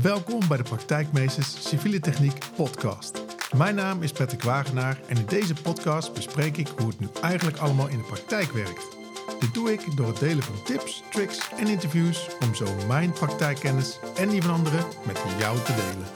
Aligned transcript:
Welkom 0.00 0.48
bij 0.48 0.56
de 0.56 0.62
Praktijkmeesters 0.62 1.68
Civiele 1.68 2.00
Techniek 2.00 2.38
podcast. 2.56 3.22
Mijn 3.56 3.74
naam 3.74 4.02
is 4.02 4.12
Patrick 4.12 4.42
Wagenaar 4.42 5.00
en 5.08 5.16
in 5.16 5.26
deze 5.26 5.54
podcast 5.54 6.14
bespreek 6.14 6.56
ik 6.56 6.68
hoe 6.68 6.86
het 6.86 7.00
nu 7.00 7.08
eigenlijk 7.22 7.56
allemaal 7.56 7.88
in 7.88 7.96
de 7.98 8.04
praktijk 8.04 8.52
werkt. 8.52 8.96
Dit 9.40 9.54
doe 9.54 9.72
ik 9.72 9.96
door 9.96 10.06
het 10.06 10.18
delen 10.18 10.42
van 10.42 10.64
tips, 10.64 11.02
tricks 11.10 11.50
en 11.58 11.66
interviews 11.66 12.28
om 12.40 12.54
zo 12.54 12.86
mijn 12.86 13.12
praktijkkennis 13.12 13.98
en 14.16 14.28
die 14.28 14.42
van 14.42 14.54
anderen 14.54 14.84
met 15.06 15.22
jou 15.38 15.58
te 15.58 15.74
delen. 15.74 16.08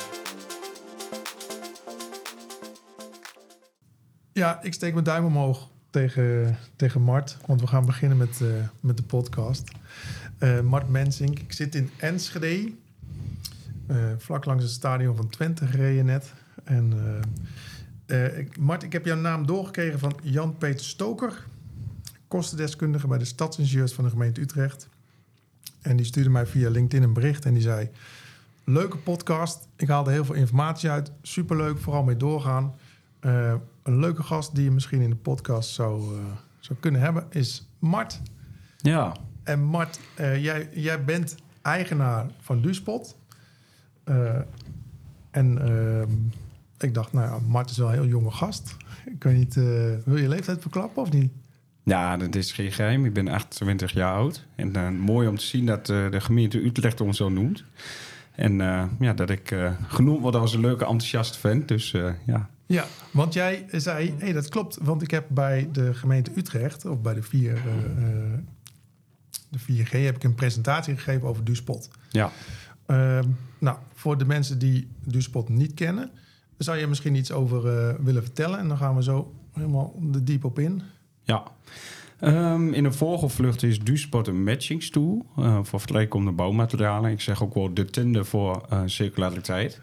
Ja, 4.33 4.63
ik 4.63 4.75
steek 4.75 4.93
mijn 4.93 5.05
duim 5.05 5.25
omhoog 5.25 5.69
tegen, 5.91 6.59
tegen 6.77 7.03
Mart, 7.03 7.37
want 7.47 7.61
we 7.61 7.67
gaan 7.67 7.87
beginnen 7.87 8.19
met, 8.19 8.41
uh, 8.43 8.49
met 8.81 8.97
de 8.97 9.03
podcast. 9.03 9.71
Uh, 10.39 10.61
Mart 10.61 10.89
Mensink, 10.89 11.39
ik 11.39 11.53
zit 11.53 11.75
in 11.75 11.91
Enschede, 11.97 12.73
uh, 13.91 13.97
vlak 14.19 14.45
langs 14.45 14.63
het 14.63 14.73
stadion 14.73 15.17
van 15.17 15.29
Twente 15.29 15.67
gereden 15.67 16.05
net. 16.05 16.33
En 16.65 16.93
ik, 18.37 18.59
Mart, 18.59 18.83
ik 18.83 18.93
heb 18.93 19.05
jouw 19.05 19.17
naam 19.17 19.47
doorgekregen 19.47 19.99
van 19.99 20.13
Jan-Peter 20.23 20.85
Stoker, 20.85 21.47
kostendeskundige 22.29 23.07
bij 23.07 23.19
de 23.19 23.25
stadsingenieurs 23.25 23.93
van 23.93 24.05
de 24.05 24.11
gemeente 24.11 24.41
Utrecht. 24.41 24.89
En 25.81 25.97
die 25.97 26.07
stuurde 26.07 26.31
mij 26.31 26.47
via 26.47 26.71
LinkedIn 26.71 27.03
een 27.03 27.13
bericht 27.13 27.45
en 27.45 27.53
die 27.53 27.63
zei: 27.63 27.91
Leuke 28.65 28.97
podcast, 28.97 29.69
ik 29.77 29.89
haalde 29.89 30.11
heel 30.11 30.25
veel 30.25 30.35
informatie 30.35 30.91
uit, 30.91 31.13
superleuk, 31.23 31.79
vooral 31.79 32.03
mee 32.03 32.17
doorgaan. 32.17 32.75
Uh, 33.21 33.55
een 33.83 33.99
leuke 33.99 34.23
gast 34.23 34.55
die 34.55 34.65
je 34.65 34.71
misschien 34.71 35.01
in 35.01 35.11
de 35.11 35.17
podcast 35.17 35.71
zou, 35.71 36.15
uh, 36.15 36.21
zou 36.59 36.79
kunnen 36.79 37.01
hebben 37.01 37.27
is 37.31 37.69
Mart. 37.79 38.21
Ja. 38.77 39.17
En 39.43 39.63
Mart, 39.63 40.01
uh, 40.21 40.43
jij, 40.43 40.69
jij 40.73 41.05
bent 41.05 41.35
eigenaar 41.63 42.27
van 42.41 42.61
Duspot. 42.61 43.17
En 45.31 45.59
ehm, 45.59 46.11
ik 46.79 46.95
dacht, 46.95 47.13
nou 47.13 47.27
ja, 47.27 47.39
Mart 47.47 47.71
is 47.71 47.77
wel 47.77 47.89
een 47.89 47.95
heel 47.95 48.07
jonge 48.07 48.31
gast. 48.31 48.77
Ik 49.07 49.23
weet 49.23 49.37
niet, 49.37 49.55
wil 50.05 50.17
je 50.17 50.29
leeftijd 50.29 50.61
verklappen 50.61 51.03
of 51.03 51.13
niet? 51.13 51.33
Ja, 51.83 52.17
dat 52.17 52.35
is 52.35 52.53
geen 52.53 52.73
geheim. 52.73 53.05
Ik 53.05 53.13
ben 53.13 53.29
28 53.29 53.93
jaar 53.93 54.15
oud. 54.15 54.47
En 54.55 54.99
mooi 54.99 55.29
om 55.29 55.37
te 55.37 55.45
zien 55.45 55.67
dat 55.67 55.87
de 55.87 56.21
gemeente 56.21 56.65
Utrecht 56.65 57.01
ons 57.01 57.17
zo 57.17 57.29
noemt. 57.29 57.65
En 58.35 58.57
ja, 58.99 59.13
dat 59.15 59.31
ik 59.31 59.57
genoemd 59.87 60.21
word 60.21 60.35
als 60.35 60.55
een 60.55 60.61
leuke, 60.61 60.85
enthousiaste 60.85 61.39
vent. 61.39 61.69
Dus 61.69 61.91
ja, 62.27 62.49
ja, 62.67 62.87
want 63.11 63.33
jij 63.35 63.67
zei, 63.71 64.09
hé, 64.09 64.25
hey, 64.25 64.33
dat 64.33 64.49
klopt. 64.49 64.79
Want 64.83 65.03
ik 65.03 65.11
heb 65.11 65.25
bij 65.29 65.69
de 65.73 65.95
gemeente 65.95 66.31
Utrecht, 66.35 66.85
of 66.85 67.01
bij 67.01 67.15
de, 67.15 67.23
4, 67.23 67.53
uh, 67.53 67.63
de 69.49 69.59
4G, 69.59 69.91
heb 69.91 70.17
ik 70.17 70.25
een 70.25 70.35
presentatie 70.35 70.97
gegeven 70.97 71.29
over 71.29 71.45
Duspot. 71.45 71.89
Ja. 72.11 72.31
Uh, 72.87 73.19
nou, 73.59 73.79
voor 73.95 74.19
de 74.19 74.25
mensen 74.25 74.59
die 74.59 74.89
Duspot 75.05 75.49
niet 75.49 75.75
kennen, 75.75 76.11
zou 76.59 76.79
je 76.79 76.87
misschien 76.87 77.15
iets 77.15 77.33
over 77.33 77.89
uh, 77.89 77.95
willen 78.05 78.23
vertellen. 78.23 78.59
En 78.59 78.69
dan 78.69 78.77
gaan 78.77 78.97
we 78.97 79.03
zo 79.03 79.33
helemaal 79.53 79.95
de 80.01 80.23
diep 80.23 80.45
op 80.45 80.59
in. 80.59 80.83
Ja. 81.23 81.43
Um, 82.21 82.73
in 82.73 82.85
een 82.85 82.95
vogelvlucht 82.95 83.63
is 83.63 83.81
Duspot 83.81 84.27
een 84.27 84.45
matchingstoel 84.45 85.27
uh, 85.39 85.59
voor 85.63 85.81
vergelijkende 85.81 86.33
bouwmaterialen. 86.33 87.11
Ik 87.11 87.21
zeg 87.21 87.43
ook 87.43 87.55
wel 87.55 87.75
de 87.75 87.85
Tinder 87.85 88.25
voor 88.25 88.69
circulariteit. 88.85 89.81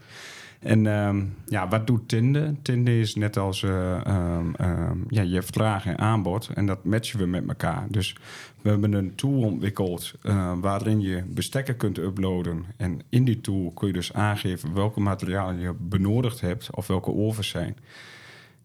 En 0.64 0.86
um, 0.86 1.36
ja, 1.46 1.68
wat 1.68 1.88
doet 1.88 2.08
Tinde? 2.08 2.56
Tinde 2.62 3.00
is 3.00 3.16
net 3.16 3.38
als 3.38 3.62
uh, 3.62 4.02
um, 4.08 4.54
um, 4.62 5.06
ja, 5.08 5.22
je 5.22 5.42
vraag 5.42 5.86
en 5.86 5.98
aanbod. 5.98 6.50
En 6.54 6.66
dat 6.66 6.84
matchen 6.84 7.20
we 7.20 7.26
met 7.26 7.48
elkaar. 7.48 7.86
Dus 7.90 8.16
we 8.62 8.70
hebben 8.70 8.94
een 8.94 9.16
tool 9.16 9.42
ontwikkeld 9.42 10.14
uh, 10.24 10.54
waarin 10.60 11.02
je 11.02 11.24
bestekken 11.28 11.78
kunt 11.78 11.98
uploaden. 11.98 12.66
En 12.78 13.02
in 13.10 13.24
die 13.26 13.42
tool 13.42 13.72
kun 13.72 13.88
je 13.88 13.94
dus 13.94 14.14
aangeven 14.14 14.74
welke 14.74 15.00
materialen 15.00 15.60
je 15.60 15.74
benodigd 15.80 16.42
hebt 16.42 16.76
of 16.76 16.88
welke 16.88 17.14
overs 17.14 17.50
zijn. 17.50 17.78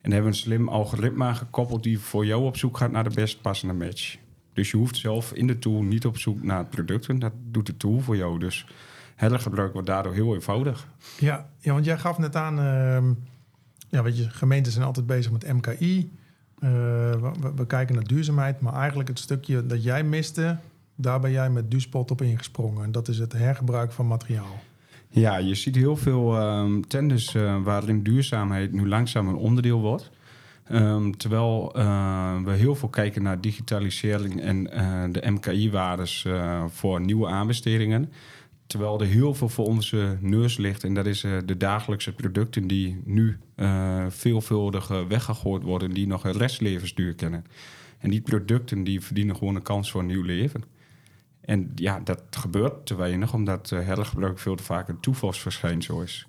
En 0.00 0.12
hebben 0.12 0.30
een 0.30 0.36
slim 0.36 0.68
algoritme 0.68 1.34
gekoppeld 1.34 1.82
die 1.82 1.98
voor 1.98 2.26
jou 2.26 2.44
op 2.44 2.56
zoek 2.56 2.76
gaat 2.76 2.90
naar 2.90 3.08
de 3.08 3.14
best 3.14 3.40
passende 3.40 3.74
match. 3.74 4.16
Dus 4.52 4.70
je 4.70 4.76
hoeft 4.76 4.96
zelf 4.96 5.32
in 5.32 5.46
de 5.46 5.58
tool 5.58 5.82
niet 5.82 6.06
op 6.06 6.18
zoek 6.18 6.42
naar 6.42 6.66
producten. 6.66 7.18
Dat 7.18 7.32
doet 7.50 7.66
de 7.66 7.76
tool 7.76 8.00
voor 8.00 8.16
jou. 8.16 8.38
Dus 8.38 8.66
gebruik 9.18 9.72
wordt 9.72 9.88
daardoor 9.88 10.14
heel 10.14 10.34
eenvoudig. 10.34 10.88
Ja, 11.18 11.48
ja 11.58 11.72
want 11.72 11.84
jij 11.84 11.98
gaf 11.98 12.18
net 12.18 12.36
aan, 12.36 12.58
uh, 12.58 13.14
ja, 13.88 14.02
weet 14.02 14.18
je, 14.18 14.30
gemeenten 14.30 14.72
zijn 14.72 14.84
altijd 14.84 15.06
bezig 15.06 15.32
met 15.32 15.52
MKI. 15.52 16.12
Uh, 16.60 16.70
we, 17.10 17.52
we, 17.56 17.66
kijken 17.66 17.94
naar 17.94 18.04
duurzaamheid, 18.04 18.60
maar 18.60 18.74
eigenlijk 18.74 19.08
het 19.08 19.18
stukje 19.18 19.66
dat 19.66 19.82
jij 19.82 20.04
miste, 20.04 20.56
daar 20.94 21.20
ben 21.20 21.30
jij 21.30 21.50
met 21.50 21.70
Duspot 21.70 22.10
op 22.10 22.22
ingesprongen. 22.22 22.84
En 22.84 22.92
dat 22.92 23.08
is 23.08 23.18
het 23.18 23.32
hergebruik 23.32 23.92
van 23.92 24.06
materiaal. 24.06 24.60
Ja, 25.08 25.36
je 25.36 25.54
ziet 25.54 25.76
heel 25.76 25.96
veel 25.96 26.42
um, 26.42 26.86
tenders 26.88 27.34
uh, 27.34 27.62
waarin 27.62 28.02
duurzaamheid 28.02 28.72
nu 28.72 28.88
langzaam 28.88 29.28
een 29.28 29.36
onderdeel 29.36 29.80
wordt. 29.80 30.10
Um, 30.72 31.16
terwijl 31.16 31.72
uh, 31.76 32.42
we 32.44 32.50
heel 32.50 32.74
veel 32.74 32.88
kijken 32.88 33.22
naar 33.22 33.40
digitalisering 33.40 34.40
en 34.40 34.68
uh, 34.74 35.04
de 35.12 35.30
MKI-waardes 35.30 36.26
voor 36.68 37.00
nieuwe 37.00 37.26
aanbestedingen. 37.26 38.12
Terwijl 38.68 39.00
er 39.00 39.06
heel 39.06 39.34
veel 39.34 39.48
voor 39.48 39.66
onze 39.66 40.16
neus 40.20 40.56
ligt. 40.56 40.84
En 40.84 40.94
dat 40.94 41.06
is 41.06 41.24
uh, 41.24 41.38
de 41.44 41.56
dagelijkse 41.56 42.12
producten 42.12 42.66
die 42.66 43.00
nu 43.04 43.38
uh, 43.56 44.04
veelvuldig 44.08 44.90
uh, 44.90 45.06
weggegooid 45.06 45.62
worden. 45.62 45.90
Die 45.90 46.06
nog 46.06 46.24
een 46.24 46.32
restlevensduur 46.32 47.14
kennen. 47.14 47.44
En 47.98 48.10
die 48.10 48.20
producten 48.20 48.84
die 48.84 49.00
verdienen 49.00 49.36
gewoon 49.36 49.54
een 49.54 49.62
kans 49.62 49.90
voor 49.90 50.00
een 50.00 50.06
nieuw 50.06 50.22
leven. 50.22 50.64
En 51.40 51.72
ja, 51.74 52.00
dat 52.00 52.22
gebeurt 52.30 52.86
te 52.86 52.96
weinig. 52.96 53.34
Omdat 53.34 53.70
hergebruik 53.70 54.38
veel 54.38 54.54
te 54.54 54.62
vaak 54.62 54.88
een 54.88 55.00
toevalsverschijnsel 55.00 56.02
is. 56.02 56.26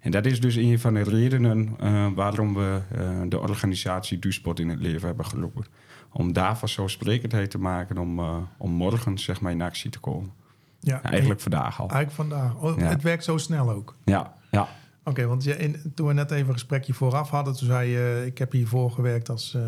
En 0.00 0.10
dat 0.10 0.26
is 0.26 0.40
dus 0.40 0.54
een 0.54 0.78
van 0.78 0.94
de 0.94 1.02
redenen 1.02 1.76
waarom 2.14 2.54
we 2.54 2.80
de 3.28 3.38
organisatie 3.38 4.18
Duspot 4.18 4.60
in 4.60 4.68
het 4.68 4.80
leven 4.80 5.06
hebben 5.06 5.26
geroepen. 5.26 5.64
Om 6.12 6.32
daar 6.32 6.58
vanzelfsprekendheid 6.58 7.50
te 7.50 7.58
maken 7.58 7.98
om, 7.98 8.20
om 8.58 8.70
morgen 8.70 9.18
zeg 9.18 9.40
maar, 9.40 9.52
in 9.52 9.62
actie 9.62 9.90
te 9.90 10.00
komen. 10.00 10.41
Ja, 10.84 11.02
eigenlijk 11.02 11.40
vandaag 11.40 11.80
al. 11.80 11.88
Eigenlijk 11.88 12.30
vandaag. 12.30 12.54
Oh, 12.54 12.78
ja. 12.78 12.84
Het 12.84 13.02
werkt 13.02 13.24
zo 13.24 13.36
snel 13.36 13.70
ook. 13.70 13.96
Ja, 14.04 14.34
ja. 14.50 14.60
Oké, 14.60 15.10
okay, 15.10 15.26
want 15.26 15.44
je, 15.44 15.56
in, 15.56 15.92
toen 15.94 16.06
we 16.06 16.12
net 16.12 16.30
even 16.30 16.46
een 16.46 16.52
gesprekje 16.52 16.94
vooraf 16.94 17.30
hadden, 17.30 17.56
toen 17.56 17.66
zei 17.66 17.90
je: 17.90 18.22
Ik 18.26 18.38
heb 18.38 18.52
hiervoor 18.52 18.90
gewerkt 18.90 19.28
als 19.28 19.54
uh, 19.54 19.62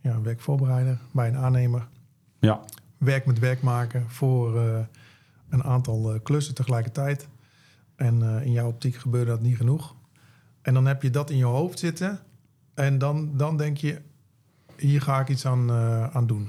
ja, 0.00 0.20
werkvoorbereider 0.20 0.98
bij 1.12 1.28
een 1.28 1.36
aannemer. 1.36 1.88
Ja. 2.38 2.60
Werk 2.98 3.26
met 3.26 3.38
werk 3.38 3.62
maken 3.62 4.10
voor 4.10 4.56
uh, 4.56 4.78
een 5.48 5.64
aantal 5.64 6.14
uh, 6.14 6.20
klussen 6.22 6.54
tegelijkertijd. 6.54 7.28
En 7.96 8.22
in 8.22 8.52
jouw 8.52 8.68
optiek 8.68 8.94
gebeurde 8.94 9.30
dat 9.30 9.40
niet 9.40 9.56
genoeg. 9.56 9.94
En 10.62 10.74
dan 10.74 10.86
heb 10.86 11.02
je 11.02 11.10
dat 11.10 11.30
in 11.30 11.36
je 11.36 11.44
hoofd 11.44 11.78
zitten. 11.78 12.18
En 12.74 12.98
dan, 12.98 13.36
dan 13.36 13.56
denk 13.56 13.76
je: 13.76 14.00
Hier 14.76 15.02
ga 15.02 15.20
ik 15.20 15.28
iets 15.28 15.46
aan, 15.46 15.72
aan 16.12 16.26
doen. 16.26 16.48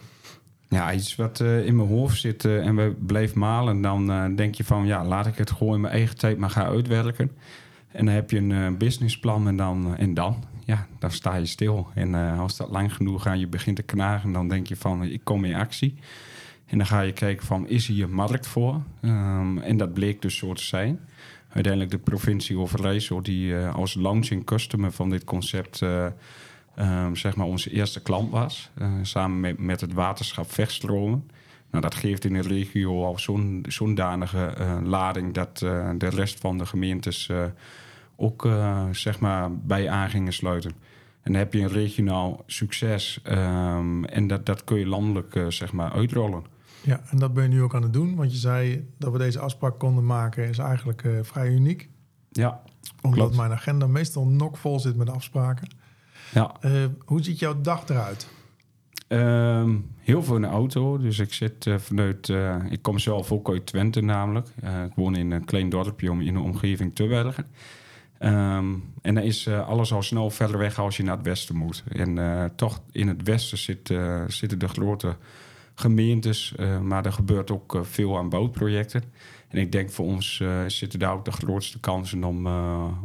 Ja, 0.72 0.94
iets 0.94 1.16
wat 1.16 1.40
uh, 1.40 1.66
in 1.66 1.76
mijn 1.76 1.88
hoofd 1.88 2.20
zit 2.20 2.44
uh, 2.44 2.66
en 2.66 2.76
we 2.76 2.96
bleef 3.06 3.34
malen, 3.34 3.82
dan 3.82 4.12
uh, 4.12 4.26
denk 4.36 4.56
je 4.56 4.64
van 4.64 4.86
ja, 4.86 5.06
laat 5.06 5.28
ik 5.28 5.36
het 5.36 5.52
gewoon 5.52 5.74
in 5.74 5.82
mijn 5.82 5.94
eigen 5.94 6.18
tijd 6.18 6.38
maar 6.38 6.50
gaan 6.50 6.66
uitwerken. 6.66 7.32
En 7.92 8.06
dan 8.06 8.14
heb 8.14 8.32
je 8.32 8.38
een 8.38 8.78
businessplan 8.78 9.48
en 9.48 9.56
dan, 9.56 9.98
en 9.98 10.14
dan, 10.14 10.44
ja, 10.66 10.88
dan 11.00 11.12
sta 11.12 11.36
je 11.36 11.46
stil. 11.46 11.88
En 11.94 12.16
als 12.16 12.58
dat 12.58 12.70
lang 12.70 12.94
genoeg 12.94 13.28
aan 13.28 13.40
je 13.40 13.48
begint 13.48 13.76
te 13.76 13.84
knagen, 13.84 14.32
dan 14.32 14.48
denk 14.48 14.68
je 14.68 14.76
van 14.76 15.04
ik 15.04 15.22
kom 15.24 15.46
in 15.46 15.56
actie. 15.56 15.96
En 16.66 16.78
dan 16.78 16.88
ga 16.88 17.02
je 17.02 17.12
kijken 17.12 17.46
van 17.46 17.68
is 17.68 17.88
hier 17.88 18.10
markt 18.10 18.48
voor? 18.48 18.82
Um, 19.02 19.58
en 19.58 19.78
dat 19.78 19.94
bleek 19.94 20.22
dus 20.22 20.38
zo 20.38 20.54
te 20.54 20.64
zijn. 20.64 21.00
Uiteindelijk 21.50 21.92
de 21.92 22.00
provincie 22.00 22.58
Overijssel 22.58 23.22
die 23.22 23.56
als 23.56 23.94
launching 23.94 24.46
customer 24.46 24.92
van 24.92 25.10
dit 25.10 25.24
concept 25.24 25.82
um, 26.80 27.16
zeg 27.16 27.36
maar 27.36 27.46
onze 27.46 27.72
eerste 27.72 28.02
klant 28.02 28.32
was. 28.32 28.72
Uh, 28.78 28.88
samen 29.02 29.40
met, 29.40 29.60
met 29.60 29.82
het 29.82 29.94
waterschap 29.94 30.52
Vechtstromen. 30.52 31.30
Nou, 31.72 31.84
dat 31.84 31.96
geeft 31.96 32.26
in 32.26 32.34
de 32.34 32.42
regio 32.42 33.06
al 33.06 33.20
zo'n 33.20 33.66
zo'n 33.68 33.96
danige 33.96 34.56
uh, 34.60 34.78
lading 34.84 35.34
dat 35.34 35.62
uh, 35.64 35.90
de 35.98 36.10
rest 36.10 36.40
van 36.40 36.58
de 36.58 36.66
gemeentes 36.66 37.32
ook 38.16 38.50
zeg 38.92 39.20
maar 39.20 39.58
bij 39.58 39.90
aan 39.90 40.10
gingen 40.10 40.34
sluiten. 40.34 40.72
En 41.22 41.32
dan 41.32 41.42
heb 41.42 41.54
je 41.54 41.60
een 41.60 41.68
regionaal 41.68 42.44
succes 42.46 43.20
um, 43.28 44.06
en 44.06 44.28
dat, 44.28 44.46
dat 44.46 44.64
kun 44.64 44.78
je 44.78 44.88
landelijk 44.88 45.46
zeg 45.48 45.74
maar 45.74 45.92
uitrollen. 45.92 46.44
Ja, 46.82 47.02
en 47.10 47.18
dat 47.18 47.34
ben 47.34 47.44
je 47.44 47.50
nu 47.50 47.62
ook 47.62 47.76
aan 47.76 47.82
het 47.82 47.94
doen, 47.94 48.16
want 48.16 48.32
je 48.32 48.38
zei 48.38 48.88
dat 48.98 49.12
we 49.12 49.18
deze 49.18 49.40
afspraak 49.40 49.80
konden 49.80 50.06
maken, 50.06 50.48
is 50.48 50.58
eigenlijk 50.58 51.08
vrij 51.22 51.50
uniek. 51.50 51.90
Ja, 52.32 52.62
Omdat 53.02 53.20
klopt. 53.20 53.36
mijn 53.36 53.52
agenda 53.52 53.88
meestal 53.88 54.28
nog 54.28 54.60
vol 54.60 54.80
zit 54.80 54.96
met 54.96 55.10
afspraken. 55.10 55.68
Ja. 56.34 56.56
Uh, 56.66 56.86
hoe 57.06 57.24
ziet 57.24 57.40
jouw 57.40 57.62
dag 57.62 57.90
eruit? 57.90 58.28
Um, 59.08 59.92
heel 59.98 60.24
veel 60.24 60.36
in 60.36 60.42
de 60.42 60.48
auto. 60.48 60.98
Dus 60.98 61.20
ik 61.20 61.34
zit 61.34 61.66
uh, 61.66 61.78
vanuit. 61.78 62.28
Uh, 62.28 62.56
ik 62.70 62.82
kom 62.82 63.00
zelf 63.00 63.32
ook 63.32 63.50
uit 63.50 63.66
Twente, 63.66 64.02
namelijk. 64.02 64.48
ik 64.86 64.96
woon 64.96 65.16
in 65.16 65.32
een 65.32 65.46
klein 65.46 65.70
dorpje 65.70 66.12
om 66.12 66.22
in 66.22 66.34
de 66.34 66.40
omgeving 66.40 66.96
te 66.96 67.06
werken. 67.06 67.46
Um, 68.20 68.94
en 69.02 69.16
dan 69.16 69.24
is 69.24 69.48
alles 69.48 69.94
al 69.94 70.02
snel 70.02 70.30
verder 70.30 70.58
weg 70.58 70.80
als 70.80 70.98
je 70.98 71.04
naar 71.04 71.18
het 71.18 71.26
westen 71.26 71.56
moet. 71.56 71.84
En 71.88 72.52
toch 72.56 72.82
in 72.92 73.08
het 73.08 73.24
westen 73.24 73.58
zit, 73.58 73.94
zitten 74.28 74.60
de 74.60 74.68
grote 74.68 75.16
gemeentes, 75.76 76.56
maar 76.82 77.06
er 77.06 77.14
gebeurt 77.14 77.52
ook 77.52 77.80
veel 77.82 78.18
aan 78.18 78.30
bouwprojecten. 78.30 79.04
En 79.48 79.58
ik 79.58 79.72
denk 79.72 79.92
voor 79.92 80.06
ons 80.06 80.44
zitten 80.68 81.00
daar 81.00 81.14
ook 81.14 81.26
de 81.26 81.32
grootste 81.32 81.80
kansen 81.80 82.24
om, 82.24 82.48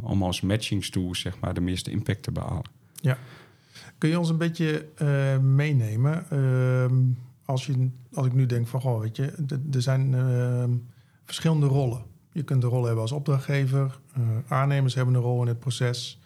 om 0.01 0.23
als 0.23 0.41
matchingstool 0.41 1.15
zeg 1.15 1.39
maar, 1.39 1.53
de 1.53 1.61
meeste 1.61 1.91
impact 1.91 2.23
te 2.23 2.31
behalen. 2.31 2.76
Ja. 3.01 3.17
Kun 3.97 4.09
je 4.09 4.19
ons 4.19 4.29
een 4.29 4.37
beetje 4.37 4.85
meenemen? 5.41 6.29
Ehm, 6.29 6.95
als, 7.45 7.65
je, 7.65 7.89
als 8.13 8.25
ik 8.25 8.33
nu 8.33 8.45
denk 8.45 8.67
van, 8.67 8.81
goh, 8.81 8.99
weet 8.99 9.15
je, 9.15 9.33
er 9.71 9.81
zijn 9.81 10.13
ehm, 10.13 10.71
verschillende 11.25 11.65
rollen. 11.65 12.01
Je 12.31 12.43
kunt 12.43 12.63
een 12.63 12.69
rol 12.69 12.83
hebben 12.83 13.01
als 13.01 13.11
opdrachtgever, 13.11 13.99
aannemers 14.47 14.93
hebben 14.95 15.15
een 15.15 15.21
rol 15.21 15.41
in 15.41 15.47
het 15.47 15.59
proces, 15.59 16.19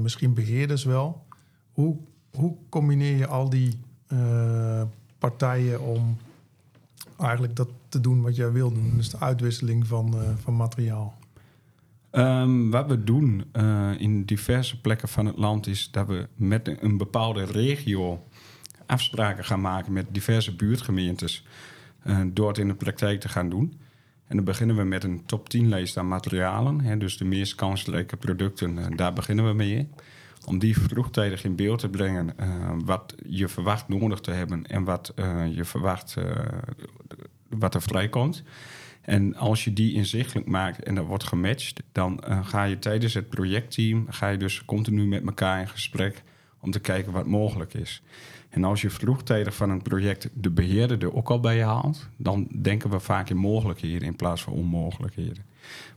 misschien 0.00 0.34
beheerders 0.34 0.84
wel. 0.84 1.26
Hoe, 1.72 1.96
hoe 2.30 2.56
combineer 2.68 3.16
je 3.16 3.26
al 3.26 3.50
die 3.50 3.80
partijen 5.18 5.80
om 5.80 6.16
eigenlijk 7.18 7.56
dat 7.56 7.68
te 7.88 8.00
doen 8.00 8.22
wat 8.22 8.36
jij 8.36 8.52
wil 8.52 8.72
doen. 8.72 8.92
Dus 8.96 9.10
de 9.10 9.18
uitwisseling 9.18 9.86
van, 9.86 10.14
van 10.42 10.56
materiaal. 10.56 11.18
Um, 12.12 12.70
wat 12.70 12.86
we 12.86 13.04
doen 13.04 13.44
uh, 13.52 13.90
in 13.98 14.24
diverse 14.24 14.80
plekken 14.80 15.08
van 15.08 15.26
het 15.26 15.36
land 15.36 15.66
is 15.66 15.90
dat 15.90 16.06
we 16.06 16.28
met 16.34 16.76
een 16.80 16.96
bepaalde 16.96 17.44
regio 17.44 18.26
afspraken 18.86 19.44
gaan 19.44 19.60
maken 19.60 19.92
met 19.92 20.06
diverse 20.10 20.56
buurtgemeentes 20.56 21.46
uh, 22.04 22.20
door 22.32 22.48
het 22.48 22.58
in 22.58 22.68
de 22.68 22.74
praktijk 22.74 23.20
te 23.20 23.28
gaan 23.28 23.48
doen. 23.48 23.80
En 24.26 24.36
dan 24.36 24.44
beginnen 24.44 24.76
we 24.76 24.82
met 24.82 25.04
een 25.04 25.26
top 25.26 25.48
10 25.48 25.68
lijst 25.68 25.96
aan 25.96 26.08
materialen. 26.08 26.80
Hè, 26.80 26.96
dus 26.96 27.16
de 27.16 27.24
meest 27.24 27.54
kansrijke 27.54 28.16
producten, 28.16 28.96
daar 28.96 29.12
beginnen 29.12 29.46
we 29.46 29.52
mee 29.52 29.88
om 30.46 30.58
die 30.58 30.78
vroegtijdig 30.78 31.44
in 31.44 31.56
beeld 31.56 31.78
te 31.78 31.88
brengen 31.88 32.34
wat 32.84 33.14
je 33.26 33.48
verwacht 33.48 33.88
nodig 33.88 34.20
te 34.20 34.30
hebben 34.30 34.66
en 34.66 34.84
wat 34.84 35.12
je 35.54 35.64
verwacht 35.64 36.16
wat 37.48 37.74
er 37.74 37.82
vrijkomt. 37.82 38.42
En 39.00 39.36
als 39.36 39.64
je 39.64 39.72
die 39.72 39.94
inzichtelijk 39.94 40.46
maakt 40.46 40.82
en 40.82 40.94
dat 40.94 41.06
wordt 41.06 41.24
gematcht, 41.24 41.82
dan 41.92 42.22
ga 42.42 42.64
je 42.64 42.78
tijdens 42.78 43.14
het 43.14 43.28
projectteam 43.28 44.06
ga 44.08 44.28
je 44.28 44.36
dus 44.38 44.64
continu 44.64 45.06
met 45.06 45.26
elkaar 45.26 45.60
in 45.60 45.68
gesprek 45.68 46.22
om 46.60 46.70
te 46.70 46.80
kijken 46.80 47.12
wat 47.12 47.26
mogelijk 47.26 47.74
is. 47.74 48.02
En 48.50 48.64
als 48.64 48.80
je 48.80 48.90
vroegtijdig 48.90 49.54
van 49.54 49.70
een 49.70 49.82
project 49.82 50.28
de 50.34 50.50
beheerder 50.50 51.02
er 51.02 51.14
ook 51.14 51.30
al 51.30 51.40
bij 51.40 51.64
haalt, 51.64 52.08
dan 52.16 52.48
denken 52.62 52.90
we 52.90 53.00
vaak 53.00 53.30
in 53.30 53.36
mogelijkheden 53.36 54.08
in 54.08 54.16
plaats 54.16 54.42
van 54.42 54.52
onmogelijkheden. 54.52 55.44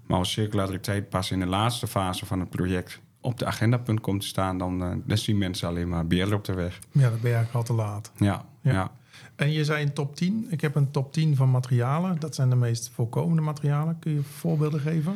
Maar 0.06 0.18
als 0.18 0.32
circulariteit 0.32 1.10
pas 1.10 1.32
in 1.32 1.40
de 1.40 1.46
laatste 1.46 1.88
fase 1.88 2.26
van 2.26 2.40
het 2.40 2.50
project 2.50 3.02
op 3.22 3.40
de 3.40 3.46
agendapunt 3.46 4.02
komt 4.02 4.22
te 4.22 4.28
staan, 4.28 4.58
dan, 4.58 4.84
uh, 4.84 4.96
dan 5.06 5.18
zien 5.18 5.38
mensen 5.38 5.68
alleen 5.68 5.90
maar 5.90 6.08
beer 6.08 6.34
op 6.34 6.46
de 6.46 6.54
weg. 6.54 6.80
Ja, 6.92 7.10
dat 7.10 7.22
ben 7.22 7.30
je 7.30 7.36
eigenlijk 7.36 7.56
al 7.56 7.76
te 7.76 7.82
laat. 7.84 8.12
Ja, 8.18 8.46
ja. 8.62 8.92
En 9.36 9.52
je 9.52 9.66
zei 9.66 9.84
een 9.84 9.94
top 9.94 10.16
10. 10.16 10.48
Ik 10.50 10.62
heb 10.62 10.76
een 10.76 10.92
top 10.92 11.14
10 11.14 11.36
van 11.36 11.52
materialen. 11.52 12.20
Dat 12.20 12.36
zijn 12.36 12.50
de 12.50 12.56
meest 12.56 12.92
voorkomende 12.94 13.42
materialen. 13.42 14.00
Kun 14.00 14.14
je 14.14 14.22
voorbeelden 14.22 14.80
geven? 14.80 15.16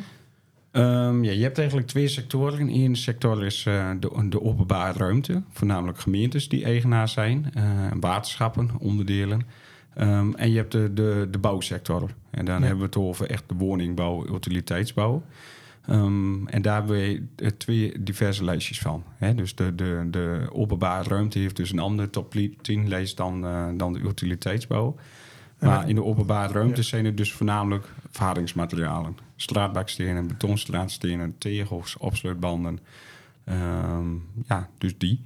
Um, 0.72 1.24
ja, 1.24 1.32
je 1.32 1.42
hebt 1.42 1.58
eigenlijk 1.58 1.88
twee 1.88 2.08
sectoren. 2.08 2.68
Eén 2.68 2.96
sector 2.96 3.44
is 3.44 3.64
uh, 3.64 3.90
de, 4.00 4.28
de, 4.28 4.42
openbare 4.42 4.98
ruimte, 4.98 5.42
voornamelijk 5.52 5.98
gemeentes 5.98 6.48
die 6.48 6.64
eigenaar 6.64 7.08
zijn, 7.08 7.52
uh, 7.56 7.62
waterschappen, 8.00 8.70
onderdelen. 8.78 9.42
Um, 10.00 10.34
en 10.34 10.50
je 10.50 10.56
hebt 10.56 10.72
de, 10.72 10.92
de, 10.94 11.28
de 11.30 11.38
bouwsector. 11.38 12.10
En 12.30 12.44
dan 12.44 12.62
hebben 12.62 12.78
we 12.78 12.84
het 12.84 12.96
over 12.96 13.30
echt 13.30 13.44
de 13.46 13.54
woningbouw, 13.54 14.34
utiliteitsbouw. 14.34 15.22
Um, 15.90 16.48
en 16.48 16.62
daar 16.62 16.74
hebben 16.74 16.96
we 16.96 17.56
twee 17.56 18.02
diverse 18.02 18.44
lijstjes 18.44 18.80
van. 18.80 19.04
Hè? 19.16 19.34
Dus 19.34 19.54
de, 19.54 19.74
de, 19.74 20.06
de 20.10 20.48
openbare 20.52 21.08
ruimte 21.08 21.38
heeft 21.38 21.56
dus 21.56 21.72
een 21.72 21.78
andere 21.78 22.10
top 22.10 22.34
10 22.60 22.88
lijst 22.88 23.16
dan, 23.16 23.44
uh, 23.44 23.66
dan 23.76 23.92
de 23.92 23.98
utiliteitsbouw. 23.98 24.96
Maar 25.58 25.88
in 25.88 25.94
de 25.94 26.04
openbare 26.04 26.52
ruimte 26.52 26.82
zijn 26.82 27.04
het 27.04 27.16
dus 27.16 27.32
voornamelijk 27.32 27.88
verhardingsmaterialen. 28.10 29.16
Straatbakstenen, 29.36 30.26
betonstraatstenen, 30.26 31.38
tegels, 31.38 31.96
opsluitbanden. 31.96 32.78
Um, 33.44 34.26
ja, 34.46 34.68
dus 34.78 34.98
die. 34.98 35.24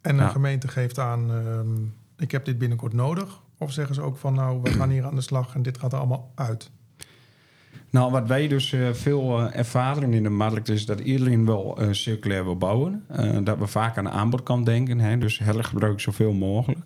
En 0.00 0.16
de 0.16 0.22
ja. 0.22 0.28
gemeente 0.28 0.68
geeft 0.68 0.98
aan, 0.98 1.30
um, 1.30 1.94
ik 2.18 2.30
heb 2.30 2.44
dit 2.44 2.58
binnenkort 2.58 2.92
nodig. 2.92 3.40
Of 3.58 3.72
zeggen 3.72 3.94
ze 3.94 4.02
ook 4.02 4.16
van, 4.16 4.34
nou, 4.34 4.62
we 4.62 4.70
gaan 4.70 4.90
hier 4.90 5.04
aan 5.04 5.14
de 5.14 5.20
slag 5.20 5.54
en 5.54 5.62
dit 5.62 5.78
gaat 5.78 5.92
er 5.92 5.98
allemaal 5.98 6.32
uit? 6.34 6.70
Nou, 7.92 8.10
wat 8.10 8.26
wij 8.26 8.48
dus 8.48 8.72
uh, 8.72 8.92
veel 8.92 9.40
uh, 9.40 9.56
ervaren 9.56 10.14
in 10.14 10.22
de 10.22 10.28
markt 10.28 10.68
is 10.68 10.86
dat 10.86 11.00
iedereen 11.00 11.46
wel 11.46 11.82
uh, 11.82 11.88
circulair 11.90 12.44
wil 12.44 12.56
bouwen. 12.56 13.04
dat 13.44 13.58
we 13.58 13.66
vaak 13.66 13.98
aan 13.98 14.04
de 14.04 14.10
aanbodkant 14.10 14.66
denken, 14.66 14.98
hè, 14.98 15.18
dus 15.18 15.38
hergebruik 15.38 16.00
zoveel 16.00 16.32
mogelijk. 16.32 16.80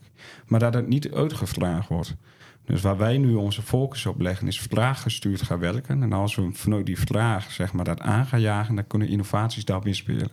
Maar 0.47 0.61
dat 0.61 0.75
het 0.75 0.89
niet 0.89 1.13
uitgevraagd 1.13 1.89
wordt. 1.89 2.17
Dus 2.65 2.81
waar 2.81 2.97
wij 2.97 3.19
nu 3.19 3.35
onze 3.35 3.63
focus 3.63 4.07
op 4.07 4.21
leggen 4.21 4.47
is 4.47 4.61
vraaggestuurd 4.61 5.43
gaan 5.43 5.59
werken. 5.59 6.03
En 6.03 6.13
als 6.13 6.35
we 6.35 6.49
vanuit 6.53 6.87
die 6.87 6.99
vraag 6.99 7.51
zeg 7.53 7.73
maar, 7.73 7.85
dat 7.85 8.01
aan 8.01 8.27
gaan 8.27 8.41
jagen, 8.41 8.75
dan 8.75 8.87
kunnen 8.87 9.09
innovaties 9.09 9.65
daarop 9.65 9.87
inspelen. 9.87 10.31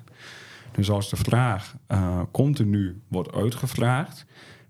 Dus 0.72 0.90
als 0.90 1.10
de 1.10 1.16
vraag 1.16 1.76
continu 2.32 3.02
wordt 3.08 3.34
uitgevraagd, 3.34 4.26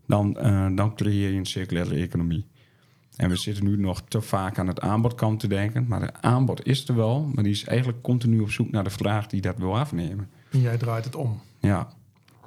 dan, 0.08 0.34
dan 0.76 0.96
creëer 0.96 1.32
je 1.32 1.38
een 1.38 1.46
circulaire 1.46 1.96
economie. 1.96 2.46
En 3.16 3.30
we 3.30 3.36
zitten 3.36 3.64
nu 3.64 3.78
nog 3.78 4.02
te 4.08 4.22
vaak 4.22 4.60
aan 4.60 4.68
het 4.68 4.82
aanbodkant 4.82 5.40
te 5.40 5.48
denken. 5.48 5.86
Maar 5.88 6.00
de 6.00 6.14
aanbod 6.22 6.66
is 6.66 6.88
er 6.88 6.96
wel, 6.96 7.32
maar 7.34 7.44
die 7.44 7.54
is 7.54 7.64
eigenlijk 7.64 8.02
continu 8.02 8.40
op 8.40 8.52
zoek 8.52 8.72
naar 8.72 8.84
de 8.84 8.90
vraag 8.90 9.28
die 9.28 9.42
dat 9.42 9.58
wil 9.58 9.78
afnemen. 9.78 10.30
En 10.52 10.62
jij 10.62 10.78
draait 10.78 11.06
het 11.06 11.16
om. 11.16 11.42
Ja, 11.60 11.88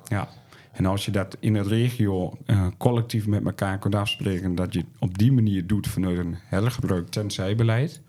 ja. 0.04 0.28
En 0.72 0.86
als 0.86 1.04
je 1.04 1.10
dat 1.10 1.36
in 1.40 1.54
een 1.54 1.68
regio 1.68 2.38
uh, 2.46 2.66
collectief 2.76 3.26
met 3.26 3.44
elkaar 3.44 3.78
kunt 3.78 3.94
afspreken, 3.94 4.54
dat 4.54 4.72
je 4.72 4.84
op 4.98 5.18
die 5.18 5.32
manier 5.32 5.66
doet 5.66 5.86
vanuit 5.86 6.18
een 6.18 6.36
hergebruik 6.44 7.08
tenzijbeleid, 7.08 8.00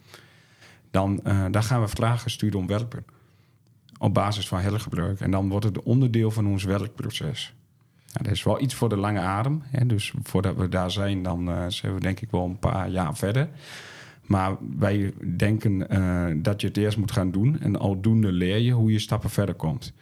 dan 0.91 1.19
uh, 1.23 1.45
daar 1.51 1.63
gaan 1.63 1.81
we 1.81 1.87
vragen 1.87 2.19
gestuurd 2.19 2.55
ontwerpen. 2.55 3.05
Op 3.97 4.13
basis 4.13 4.47
van 4.47 4.59
hergebruik. 4.59 5.19
En 5.19 5.31
dan 5.31 5.49
wordt 5.49 5.65
het 5.65 5.83
onderdeel 5.83 6.31
van 6.31 6.47
ons 6.47 6.63
werkproces. 6.63 7.53
Dat 8.21 8.31
is 8.31 8.43
wel 8.43 8.61
iets 8.61 8.73
voor 8.73 8.89
de 8.89 8.97
lange 8.97 9.19
adem. 9.19 9.61
Hè. 9.65 9.85
Dus 9.85 10.13
voordat 10.23 10.55
we 10.55 10.69
daar 10.69 10.91
zijn, 10.91 11.23
dan 11.23 11.49
uh, 11.49 11.65
zijn 11.67 11.93
we 11.93 11.99
denk 11.99 12.19
ik 12.19 12.31
wel 12.31 12.45
een 12.45 12.59
paar 12.59 12.89
jaar 12.89 13.15
verder. 13.15 13.49
Maar 14.21 14.55
wij 14.77 15.13
denken 15.37 15.93
uh, 15.93 16.43
dat 16.43 16.61
je 16.61 16.67
het 16.67 16.77
eerst 16.77 16.97
moet 16.97 17.11
gaan 17.11 17.31
doen. 17.31 17.59
En 17.59 17.79
aldoende 17.79 18.31
leer 18.31 18.57
je 18.57 18.71
hoe 18.71 18.91
je 18.91 18.99
stappen 18.99 19.29
verder 19.29 19.55
komt. 19.55 19.93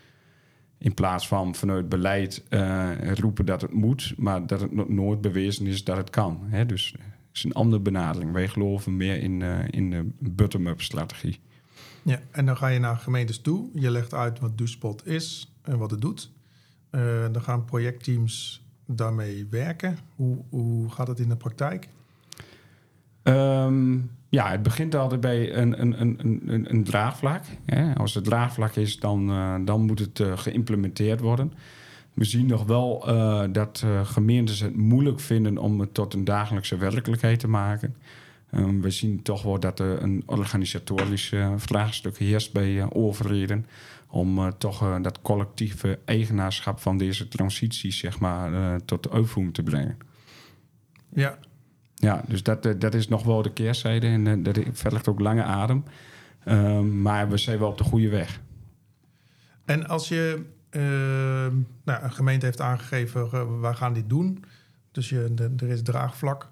In 0.77 0.94
plaats 0.94 1.27
van 1.27 1.56
vanuit 1.56 1.89
beleid 1.89 2.44
uh, 2.50 2.91
roepen 3.13 3.45
dat 3.45 3.62
het 3.62 3.73
moet, 3.73 4.13
maar 4.18 4.47
dat 4.47 4.61
het 4.61 4.89
nooit 4.89 5.21
bewezen 5.21 5.68
is 5.68 5.83
dat 5.83 5.97
het 5.97 6.09
kan. 6.09 6.39
Hè. 6.44 6.65
Dus 6.65 6.91
het 6.91 7.01
is 7.33 7.44
een 7.44 7.53
andere 7.53 7.81
benadering. 7.81 8.31
Wij 8.31 8.47
geloven 8.47 8.97
meer 8.97 9.21
in, 9.21 9.41
in 9.69 9.89
de 9.89 10.09
bottom-up 10.19 10.81
strategie. 10.81 11.39
Ja, 12.01 12.19
en 12.31 12.45
dan 12.45 12.57
ga 12.57 12.68
je 12.68 12.79
naar 12.79 12.97
gemeentes 12.97 13.39
toe. 13.39 13.69
Je 13.73 13.92
legt 13.92 14.13
uit 14.13 14.40
wat 14.40 14.57
DoSpot 14.57 15.07
is 15.07 15.54
en 15.61 15.78
wat 15.78 15.92
het 15.92 16.01
doet. 16.01 16.31
Uh, 16.95 17.02
dan 17.31 17.42
gaan 17.42 17.66
projectteams 17.66 18.64
daarmee 18.85 19.47
werken. 19.49 19.97
Hoe, 20.16 20.37
hoe 20.49 20.90
gaat 20.92 21.07
het 21.07 21.19
in 21.19 21.30
de 21.30 21.35
praktijk? 21.35 21.87
Um, 23.23 24.11
ja, 24.30 24.49
het 24.49 24.64
begint 24.64 24.95
altijd 24.95 25.21
bij 25.21 25.56
een, 25.56 25.81
een, 25.81 26.02
een, 26.02 26.42
een, 26.45 26.69
een 26.69 26.83
draagvlak. 26.83 27.44
Als 27.97 28.14
het 28.14 28.23
draagvlak 28.23 28.75
is, 28.75 28.99
dan, 28.99 29.30
uh, 29.30 29.56
dan 29.66 29.81
moet 29.81 29.99
het 29.99 30.19
uh, 30.19 30.37
geïmplementeerd 30.37 31.19
worden. 31.19 31.54
We 32.14 32.23
zien 32.23 32.45
nog 32.45 32.66
wel 32.66 32.99
dat 33.52 33.85
gemeentes 34.04 34.59
het 34.59 34.75
moeilijk 34.75 35.19
vinden 35.19 35.57
om 35.57 35.80
het 35.80 35.94
tot 35.94 36.14
een 36.14 36.23
dagelijkse 36.23 36.78
werkelijkheid 36.78 37.40
te 37.40 37.47
maken. 37.47 37.95
Um, 38.52 38.81
we 38.81 38.90
zien 38.90 39.21
toch 39.21 39.44
wel 39.44 39.59
dat 39.59 39.80
er 39.80 40.02
een 40.04 40.23
organisatorisch 40.25 41.33
vraagstuk 41.57 42.18
heerst 42.18 42.54
bij 42.54 42.94
overheden 42.94 43.66
om 44.16 44.40
uh, 44.40 44.48
toch 44.48 44.84
uh, 44.84 44.95
dat 45.02 45.22
collectieve 45.22 46.00
eigenaarschap 46.06 46.80
van 46.80 46.98
deze 46.98 47.28
transitie 47.28 47.92
zeg 47.92 48.19
maar, 48.19 48.52
uh, 48.52 48.76
tot 48.86 49.04
de 49.04 49.12
uitvoering 49.12 49.54
te 49.54 49.64
brengen. 49.64 49.98
Ja. 51.10 51.38
Ja, 51.95 52.24
dus 52.28 52.44
dat, 52.44 52.64
dat 52.78 52.94
is 52.94 53.07
nog 53.07 53.24
wel 53.24 53.42
de 53.42 53.54
keerzijde 53.54 54.07
en 54.07 54.44
dat 54.44 54.60
vergt 54.72 55.07
ook 55.07 55.19
lange 55.19 55.44
adem. 55.44 55.84
Ehm, 56.44 57.02
maar 57.02 57.30
we 57.30 57.38
zijn 57.38 57.60
wel 57.60 57.69
op 57.69 57.78
de 57.78 57.84
goede 57.84 58.10
weg. 58.10 58.42
En 59.66 59.88
als 59.88 60.07
je 60.07 60.45
ehm, 60.69 61.56
nou, 61.84 62.04
een 62.04 62.14
gemeente 62.14 62.45
heeft 62.45 62.62
aangegeven, 62.62 63.62
we 63.62 63.74
gaan 63.74 63.94
dit 63.94 64.10
doen. 64.10 64.44
Dus 64.92 65.10
je, 65.10 65.34
de, 65.34 65.54
er 65.57 65.69
is 65.69 65.81
draagvlak. 65.81 66.50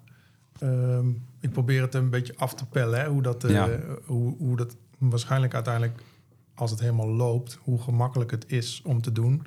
Ehm, 0.58 1.08
ik 1.40 1.50
probeer 1.50 1.82
het 1.82 1.94
een 1.94 2.10
beetje 2.10 2.36
af 2.36 2.54
te 2.54 2.66
pellen, 2.66 3.00
hè, 3.00 3.08
hoe, 3.08 3.22
dat, 3.22 3.44
ja. 3.48 3.68
hoe, 4.04 4.36
hoe 4.36 4.56
dat 4.56 4.76
waarschijnlijk 4.98 5.54
uiteindelijk 5.54 6.02
als 6.54 6.70
het 6.70 6.80
helemaal 6.80 7.08
loopt, 7.08 7.58
hoe 7.62 7.80
gemakkelijk 7.80 8.30
het 8.30 8.44
is 8.48 8.82
om 8.84 9.02
te 9.02 9.12
doen. 9.12 9.42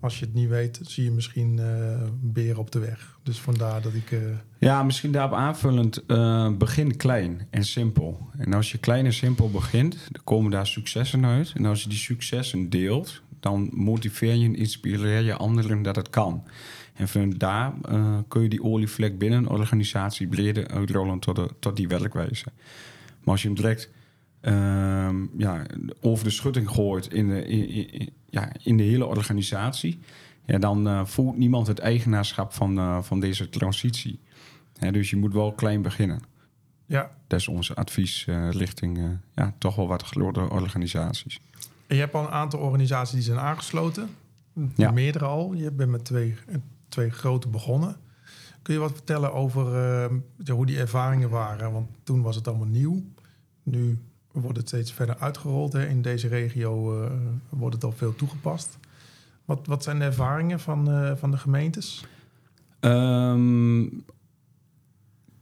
Als 0.00 0.18
je 0.18 0.24
het 0.24 0.34
niet 0.34 0.48
weet, 0.48 0.80
zie 0.82 1.04
je 1.04 1.10
misschien 1.10 1.56
uh, 1.56 2.02
beren 2.20 2.58
op 2.58 2.70
de 2.70 2.78
weg. 2.78 3.18
Dus 3.22 3.40
vandaar 3.40 3.82
dat 3.82 3.94
ik. 3.94 4.10
Uh... 4.10 4.20
Ja, 4.58 4.82
misschien 4.82 5.12
daarop 5.12 5.38
aanvullend. 5.38 6.02
Uh, 6.06 6.50
begin 6.50 6.96
klein 6.96 7.46
en 7.50 7.64
simpel. 7.64 8.28
En 8.38 8.52
als 8.52 8.72
je 8.72 8.78
klein 8.78 9.04
en 9.04 9.12
simpel 9.12 9.50
begint, 9.50 9.96
dan 10.10 10.24
komen 10.24 10.50
daar 10.50 10.66
successen 10.66 11.26
uit. 11.26 11.52
En 11.56 11.64
als 11.66 11.82
je 11.82 11.88
die 11.88 11.98
successen 11.98 12.70
deelt, 12.70 13.22
dan 13.40 13.70
motiveer 13.72 14.34
je 14.34 14.44
en 14.44 14.56
inspireer 14.56 15.20
je 15.20 15.36
anderen 15.36 15.82
dat 15.82 15.96
het 15.96 16.10
kan. 16.10 16.44
En 16.94 17.08
van 17.08 17.30
daar 17.30 17.72
eh, 17.82 18.18
kun 18.28 18.42
je 18.42 18.48
die 18.48 18.62
olievlek 18.62 19.18
binnen 19.18 19.38
een 19.38 19.48
organisatie 19.48 20.26
breder 20.26 20.68
uitrollen 20.68 21.18
tot, 21.18 21.36
de, 21.36 21.48
tot 21.58 21.76
die 21.76 21.88
werkwijze. 21.88 22.44
Maar 23.20 23.32
als 23.32 23.42
je 23.42 23.48
hem 23.48 23.56
direct 23.56 23.90
ehm, 24.40 25.16
ja, 25.38 25.66
over 26.00 26.24
de 26.24 26.30
schutting 26.30 26.68
gooit 26.70 27.12
in 27.12 27.28
de, 27.28 27.44
in, 27.46 27.90
in- 27.92 28.12
ja, 28.30 28.52
in 28.62 28.76
de 28.76 28.82
hele 28.82 29.06
organisatie, 29.06 30.00
ja, 30.46 30.58
dan 30.58 30.88
eh, 30.88 31.04
voelt 31.04 31.36
niemand 31.36 31.66
het 31.66 31.78
eigenaarschap 31.78 32.52
van, 32.52 32.78
eh, 32.78 33.02
van 33.02 33.20
deze 33.20 33.48
transitie. 33.48 34.20
Dus 34.90 35.10
je 35.10 35.16
moet 35.16 35.32
wel 35.32 35.52
klein 35.52 35.82
beginnen. 35.82 36.20
Ja, 36.86 37.10
Dat 37.26 37.40
is 37.40 37.48
ons 37.48 37.74
advies 37.74 38.24
eh, 38.28 38.50
richting 38.50 39.18
ja, 39.34 39.54
toch 39.58 39.74
wel 39.76 39.88
wat 39.88 40.02
grotere 40.02 40.50
organisaties. 40.50 41.40
en 41.86 41.94
je 41.96 42.00
hebt 42.02 42.14
al 42.14 42.22
een 42.22 42.30
aantal 42.32 42.60
organisaties 42.60 43.14
die 43.14 43.22
zijn 43.22 43.38
aangesloten. 43.38 44.08
Ja. 44.76 44.90
Meerdere 44.90 45.24
al. 45.24 45.52
Je 45.54 45.70
bent 45.70 45.90
met 45.90 46.04
twee, 46.04 46.34
twee 46.88 47.10
grote 47.10 47.48
begonnen. 47.48 47.96
Kun 48.62 48.74
je 48.74 48.80
wat 48.80 48.92
vertellen 48.92 49.32
over 49.32 49.64
hoe 50.46 50.66
die 50.66 50.78
ervaringen 50.78 51.30
waren? 51.30 51.72
Want 51.72 51.88
toen 52.02 52.22
was 52.22 52.36
het 52.36 52.48
allemaal 52.48 52.66
nieuw. 52.66 53.02
Nu 53.62 53.98
wordt 54.32 54.56
het 54.56 54.68
steeds 54.68 54.92
verder 54.92 55.16
uitgerold. 55.18 55.72
Hè. 55.72 55.86
In 55.86 56.02
deze 56.02 56.28
regio 56.28 57.02
eh, 57.02 57.10
wordt 57.48 57.74
het 57.74 57.84
al 57.84 57.92
veel 57.92 58.14
toegepast. 58.14 58.78
Wat, 59.44 59.66
wat 59.66 59.82
zijn 59.82 59.98
de 59.98 60.04
ervaringen 60.04 60.60
van, 60.60 60.90
eh, 60.90 61.16
van 61.16 61.30
de 61.30 61.36
gemeentes? 61.36 62.04
Ehm, 62.80 63.86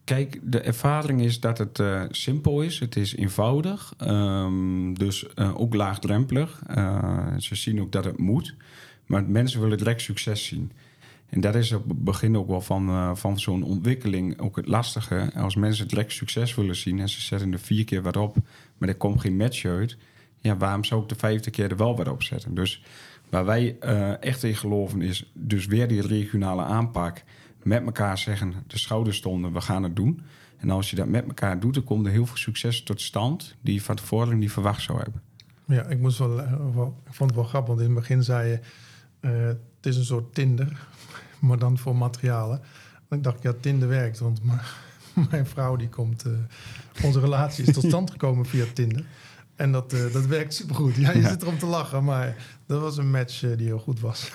kijk, 0.04 0.40
de 0.42 0.60
ervaring 0.60 1.20
is 1.20 1.40
dat 1.40 1.58
het 1.58 1.78
eh, 1.78 2.02
simpel 2.10 2.62
is. 2.62 2.78
Het 2.78 2.96
is 2.96 3.16
eenvoudig. 3.16 3.94
Ehm, 3.96 4.92
dus 4.94 5.36
ook 5.36 5.74
laagdrempelig. 5.74 6.62
Ze 7.38 7.54
zien 7.54 7.80
ook 7.80 7.92
dat 7.92 8.04
het 8.04 8.18
moet. 8.18 8.54
Maar 9.06 9.24
mensen 9.24 9.60
willen 9.60 9.78
direct 9.78 10.00
succes 10.00 10.46
zien. 10.46 10.72
En 11.28 11.40
dat 11.40 11.54
is 11.54 11.72
op 11.72 11.88
het 11.88 12.04
begin 12.04 12.36
ook 12.36 12.48
wel 12.48 12.60
van, 12.60 12.88
eh, 12.88 13.14
van 13.14 13.38
zo'n 13.38 13.62
ontwikkeling 13.62 14.40
ook 14.40 14.56
het 14.56 14.66
lastige. 14.66 15.30
Als 15.34 15.56
mensen 15.56 15.88
direct 15.88 16.12
succes 16.12 16.54
willen 16.54 16.76
zien 16.76 16.98
en 16.98 17.08
ze 17.08 17.20
zetten 17.20 17.52
er 17.52 17.58
vier 17.58 17.84
keer 17.84 18.02
wat 18.02 18.16
op, 18.16 18.36
maar 18.78 18.88
er 18.88 18.96
komt 18.96 19.20
geen 19.20 19.36
match 19.36 19.64
uit. 19.64 19.96
Ja, 20.38 20.56
waarom 20.56 20.84
zou 20.84 21.02
ik 21.02 21.08
de 21.08 21.14
vijfde 21.14 21.50
keer 21.50 21.70
er 21.70 21.76
wel 21.76 21.96
wat 21.96 22.08
op 22.08 22.22
zetten? 22.22 22.54
Dus 22.54 22.82
waar 23.28 23.44
wij 23.44 23.76
eh, 23.80 24.22
echt 24.22 24.42
in 24.42 24.56
geloven 24.56 25.02
is 25.02 25.30
dus 25.34 25.66
weer 25.66 25.88
die 25.88 26.06
regionale 26.06 26.62
aanpak. 26.62 27.22
Met 27.62 27.84
elkaar 27.84 28.18
zeggen, 28.18 28.54
de 28.66 28.78
schouders 28.78 29.16
stonden, 29.16 29.52
we 29.52 29.60
gaan 29.60 29.82
het 29.82 29.96
doen. 29.96 30.22
En 30.56 30.70
als 30.70 30.90
je 30.90 30.96
dat 30.96 31.08
met 31.08 31.26
elkaar 31.26 31.60
doet, 31.60 31.74
dan 31.74 31.84
komt 31.84 32.06
er 32.06 32.12
heel 32.12 32.26
veel 32.26 32.36
succes 32.36 32.82
tot 32.82 33.00
stand... 33.00 33.54
die 33.60 33.74
je 33.74 33.80
van 33.80 33.96
tevoren 33.96 34.38
niet 34.38 34.52
verwacht 34.52 34.82
zou 34.82 34.98
hebben. 34.98 35.22
Ja, 35.64 35.82
ik, 35.84 35.98
moest 35.98 36.18
wel, 36.18 36.40
eh, 36.40 36.52
ik 37.06 37.14
vond 37.14 37.30
het 37.30 37.34
wel 37.34 37.44
grappig, 37.48 37.68
want 37.68 37.80
in 37.80 37.86
het 37.86 37.94
begin 37.94 38.22
zei 38.22 38.48
je... 38.48 38.60
het 39.76 39.86
is 39.86 39.96
een 39.96 40.04
soort 40.04 40.34
Tinder, 40.34 40.86
maar 41.40 41.58
dan 41.58 41.78
voor 41.78 41.96
materialen. 41.96 42.60
En 43.08 43.16
ik 43.16 43.22
dacht, 43.22 43.42
ja, 43.42 43.52
Tinder 43.60 43.88
werkt, 43.88 44.18
want 44.18 44.40
mijn 45.30 45.46
vrouw 45.54 45.76
die 45.76 45.88
komt... 45.88 46.22
eh, 46.24 46.32
onze 47.04 47.20
relatie 47.20 47.64
is 47.66 47.74
tot 47.74 47.84
stand 47.92 48.10
gekomen 48.10 48.46
via 48.46 48.64
Tinder. 48.74 49.04
En 49.56 49.72
dat, 49.72 49.92
eh, 49.92 50.12
dat 50.12 50.26
werkt 50.26 50.54
supergoed. 50.54 50.94
Ja, 50.96 51.12
je 51.12 51.20
Ja. 51.20 51.28
zit 51.28 51.42
erom 51.42 51.58
te 51.58 51.66
lachen, 51.66 52.04
maar 52.04 52.36
dat 52.66 52.80
was 52.80 52.96
een 52.96 53.10
match 53.10 53.42
eh, 53.42 53.56
die 53.56 53.66
heel 53.66 53.78
goed 53.78 54.00
was. 54.00 54.30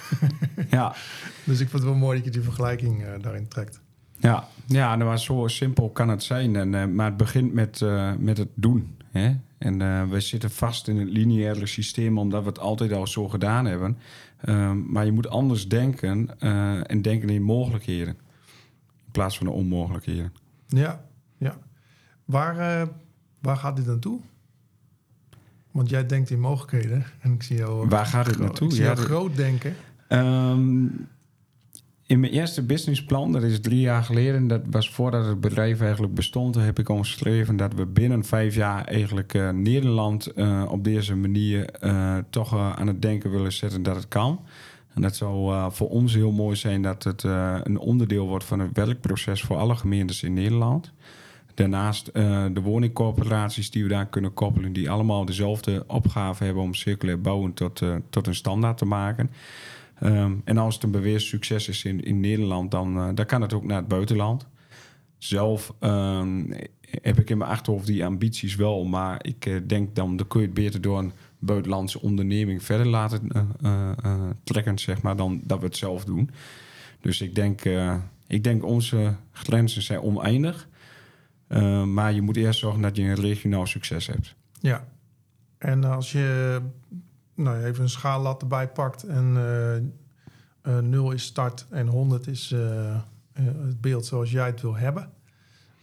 Ja, 0.70 0.96
Dus 1.44 1.60
ik 1.60 1.70
vond 1.70 1.84
het 1.84 1.92
wel 1.92 2.00
mooi 2.02 2.16
dat 2.16 2.26
je 2.26 2.32
die 2.32 2.42
vergelijking 2.42 3.04
daarin 3.22 3.48
trekt. 3.48 3.80
Ja, 4.20 4.48
ja 4.66 4.96
nou, 4.96 5.10
maar 5.10 5.20
zo 5.20 5.48
simpel 5.48 5.90
kan 5.90 6.10
het 6.10 6.24
zijn. 6.24 6.56
En, 6.56 6.96
maar 6.96 7.06
het 7.06 7.18
begint 7.18 7.54
met, 7.54 7.82
met 8.20 8.38
het 8.38 8.50
doen. 8.56 8.98
Hè? 9.14 9.36
En 9.58 9.82
eh, 9.82 10.10
we 10.10 10.20
zitten 10.20 10.52
vast 10.52 10.88
in 10.88 10.98
het 10.98 11.10
lineaire 11.10 11.66
systeem 11.66 12.18
omdat 12.18 12.44
we 12.44 12.50
het 12.50 12.60
altijd 12.60 12.92
al 12.92 13.08
zo 13.08 13.30
gedaan 13.30 13.66
hebben. 13.66 13.98
Ehm, 14.42 14.92
maar 14.92 15.06
je 15.06 15.12
moet 15.12 15.28
anders 15.28 15.70
denken 15.70 16.40
eh, 16.40 16.92
en 16.92 17.02
denken 17.02 17.30
in 17.30 17.42
mogelijkheden. 17.42 18.18
In 19.06 19.12
plaats 19.12 19.38
van 19.38 19.48
de 19.48 19.54
onmogelijkheden. 19.54 20.34
Ja, 20.68 21.06
ja. 21.38 21.58
Waar, 22.26 22.82
eh, 22.82 22.88
waar 23.40 23.58
gaat 23.58 23.76
dit 23.76 23.86
naartoe? 23.86 24.20
Want 25.72 25.90
jij 25.90 26.06
denkt 26.06 26.30
in 26.30 26.40
mogelijkheden. 26.40 27.06
En 27.20 27.34
ik 27.34 27.44
zie 27.44 27.58
jou, 27.58 27.88
Waar 27.88 28.06
gaat 28.06 28.26
het 28.26 28.40
naartoe? 28.40 28.68
Ik 28.68 28.74
zie 28.74 28.84
jou 28.84 28.98
groot 28.98 29.36
denken. 29.36 29.76
Ehm, 30.08 30.86
in 32.14 32.20
mijn 32.20 32.32
eerste 32.32 32.64
businessplan, 32.64 33.32
dat 33.32 33.44
is 33.44 33.60
drie 33.60 33.80
jaar 33.80 34.04
geleden, 34.04 34.48
dat 34.48 34.62
was 34.70 34.90
voordat 34.90 35.26
het 35.26 35.42
bedrijf 35.42 35.82
eigenlijk 35.82 36.14
bestond, 36.14 36.56
heb 36.56 36.80
ik 36.80 36.90
omschreven 36.90 37.56
dat 37.56 37.74
we 37.74 37.86
binnen 37.86 38.24
vijf 38.24 38.56
jaar 38.56 38.86
eigenlijk 38.86 39.34
eh, 39.34 39.50
Nederland 39.50 40.28
eh, 40.28 40.66
op 40.70 40.84
deze 40.84 41.16
manier 41.16 41.70
eh, 41.70 42.18
toch 42.30 42.58
aan 42.58 42.88
het 42.88 43.02
denken 43.02 43.32
willen 43.32 43.52
zetten 43.52 43.84
dat 43.84 43.96
het 43.96 44.08
kan. 44.08 44.40
En 44.94 45.02
dat 45.02 45.16
zou 45.16 45.72
voor 45.72 45.90
ons 45.90 46.14
heel 46.14 46.32
mooi 46.32 46.56
zijn 46.56 46.82
dat 46.82 47.04
het 47.04 47.24
een 47.64 47.78
onderdeel 47.78 48.28
wordt 48.28 48.46
van 48.46 48.60
het 48.60 48.70
werkproces 48.74 49.42
voor 49.42 49.58
alle 49.58 49.76
gemeentes 49.76 50.24
in 50.24 50.34
Nederland. 50.34 50.92
Daarnaast 51.54 52.14
de 52.54 52.62
woningcorporaties 52.64 53.72
die 53.72 53.84
we 53.84 53.90
daar 53.90 54.08
kunnen 54.08 54.34
koppelen, 54.34 54.74
die 54.74 54.90
allemaal 54.90 55.26
dezelfde 55.26 55.84
opgave 55.88 56.44
hebben 56.44 56.64
om 56.64 56.74
circulair 56.74 57.22
bouwen 57.22 57.54
tot, 57.54 57.82
tot 58.10 58.28
een 58.28 58.36
standaard 58.36 58.78
te 58.78 58.86
maken. 58.86 59.30
Ehm, 60.04 60.34
en 60.44 60.58
als 60.58 60.74
het 60.74 60.84
een 60.84 60.92
bewezen 60.92 61.28
succes 61.28 61.68
is 61.68 61.84
in, 61.84 62.04
in 62.04 62.20
Nederland, 62.20 62.72
dan, 62.72 62.98
eh, 62.98 63.10
dan 63.14 63.26
kan 63.26 63.42
het 63.42 63.54
ook 63.54 63.64
naar 63.64 63.78
het 63.78 63.88
buitenland. 63.88 64.48
Zelf 65.18 65.74
ehm, 65.80 66.44
heb 67.02 67.20
ik 67.20 67.30
in 67.30 67.38
mijn 67.38 67.50
achterhoofd 67.50 67.86
die 67.86 68.06
ambities 68.06 68.56
wel, 68.56 68.86
maar 68.86 69.26
ik 69.26 69.46
eh, 69.46 69.56
denk 69.68 69.96
dan, 69.96 70.16
dan 70.16 70.28
kun 70.28 70.40
je 70.40 70.46
het 70.46 70.56
beter 70.56 70.82
door 70.82 71.00
een 71.00 71.12
buitenlandse 71.40 72.02
onderneming 72.02 72.64
verder 72.64 72.88
laten 72.88 73.30
eh, 73.62 74.30
trekken, 74.44 74.80
zeg 74.80 75.02
maar, 75.02 75.16
dan 75.16 75.42
dat 75.44 75.60
we 75.60 75.66
het 75.66 75.78
zelf 75.78 76.06
doen. 76.06 76.30
Dus 77.02 77.22
ik 77.22 77.36
denk, 77.36 77.62
ik 78.28 78.44
denk 78.44 78.66
onze 78.66 79.16
grenzen 79.32 79.82
zijn 79.82 80.02
oneindig. 80.02 80.68
Maar 81.86 82.14
je 82.14 82.22
moet 82.22 82.38
eerst 82.38 82.60
zorgen 82.60 82.82
dat 82.82 82.96
je 82.96 83.04
een 83.04 83.16
regionaal 83.16 83.66
succes 83.66 84.08
hebt. 84.08 84.36
Ja. 84.60 84.88
En 85.58 85.84
als 85.84 86.12
je 86.12 86.60
nou, 87.36 87.64
even 87.64 87.84
een 87.84 87.90
schaallat 87.90 88.42
erbij 88.42 88.68
pakt 88.68 89.04
en 89.04 89.34
eh 89.38 89.76
eh, 90.62 90.78
0 90.80 91.12
is 91.12 91.24
start 91.24 91.66
en 91.70 91.88
100 91.88 92.28
is 92.28 92.52
eh, 92.52 92.90
eh, 92.90 93.00
het 93.34 93.82
beeld 93.82 94.06
zoals 94.06 94.32
jij 94.32 94.46
het 94.46 94.62
wil 94.62 94.76
hebben. 94.76 95.10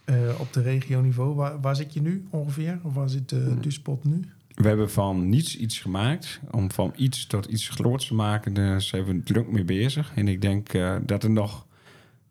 eh, 0.05 0.39
op 0.39 0.53
de 0.53 0.61
regioniveau, 0.61 1.35
waar, 1.35 1.61
waar 1.61 1.75
zit 1.75 1.93
je 1.93 2.01
nu 2.01 2.25
ongeveer? 2.29 2.79
Of 2.83 2.93
waar 2.93 3.09
zit 3.09 3.29
de 3.29 3.59
Duspot 3.59 4.03
nu? 4.03 4.19
We 4.55 4.67
hebben 4.67 4.91
van 4.91 5.29
niets 5.29 5.57
iets 5.57 5.79
gemaakt. 5.79 6.39
Om 6.51 6.71
van 6.71 6.93
iets 6.95 7.25
tot 7.27 7.45
iets 7.45 7.69
groots 7.69 8.07
te 8.07 8.13
maken, 8.13 8.53
daar 8.53 8.81
zijn 8.81 9.03
we 9.03 9.23
druk 9.23 9.51
mee 9.51 9.63
bezig. 9.63 10.11
En 10.15 10.27
ik 10.27 10.41
denk 10.41 10.73
eh, 10.73 10.95
dat 11.05 11.23
er 11.23 11.29
nog 11.31 11.65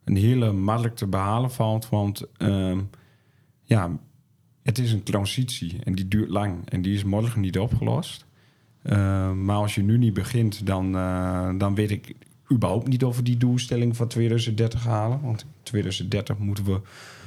een 0.04 0.16
hele 0.16 0.52
markt 0.52 0.96
te 0.96 1.06
behalen 1.06 1.50
valt. 1.50 1.88
Want 1.88 2.22
ehm, 2.36 2.80
ja, 3.62 3.98
het 4.62 4.78
is 4.78 4.92
een 4.92 5.02
transitie 5.02 5.78
en 5.84 5.94
die 5.94 6.08
duurt 6.08 6.28
lang. 6.30 6.68
En 6.68 6.82
die 6.82 6.94
is 6.94 7.04
morgen 7.04 7.40
niet 7.40 7.58
opgelost. 7.58 8.26
Eh, 8.82 9.32
maar 9.32 9.56
als 9.56 9.74
je 9.74 9.82
nu 9.82 9.98
niet 9.98 10.14
begint, 10.14 10.66
dan, 10.66 10.96
eh, 10.96 11.50
dan 11.58 11.74
weet 11.74 11.90
ik 11.90 12.14
überhaupt 12.52 12.88
niet 12.88 13.04
of 13.04 13.16
we 13.16 13.22
die 13.22 13.36
doelstelling 13.36 13.96
van 13.96 14.08
2030 14.08 14.84
halen. 14.84 15.20
Want 15.20 15.40
in 15.42 15.48
2030 15.62 16.38
moeten 16.38 16.64
we 16.64 16.80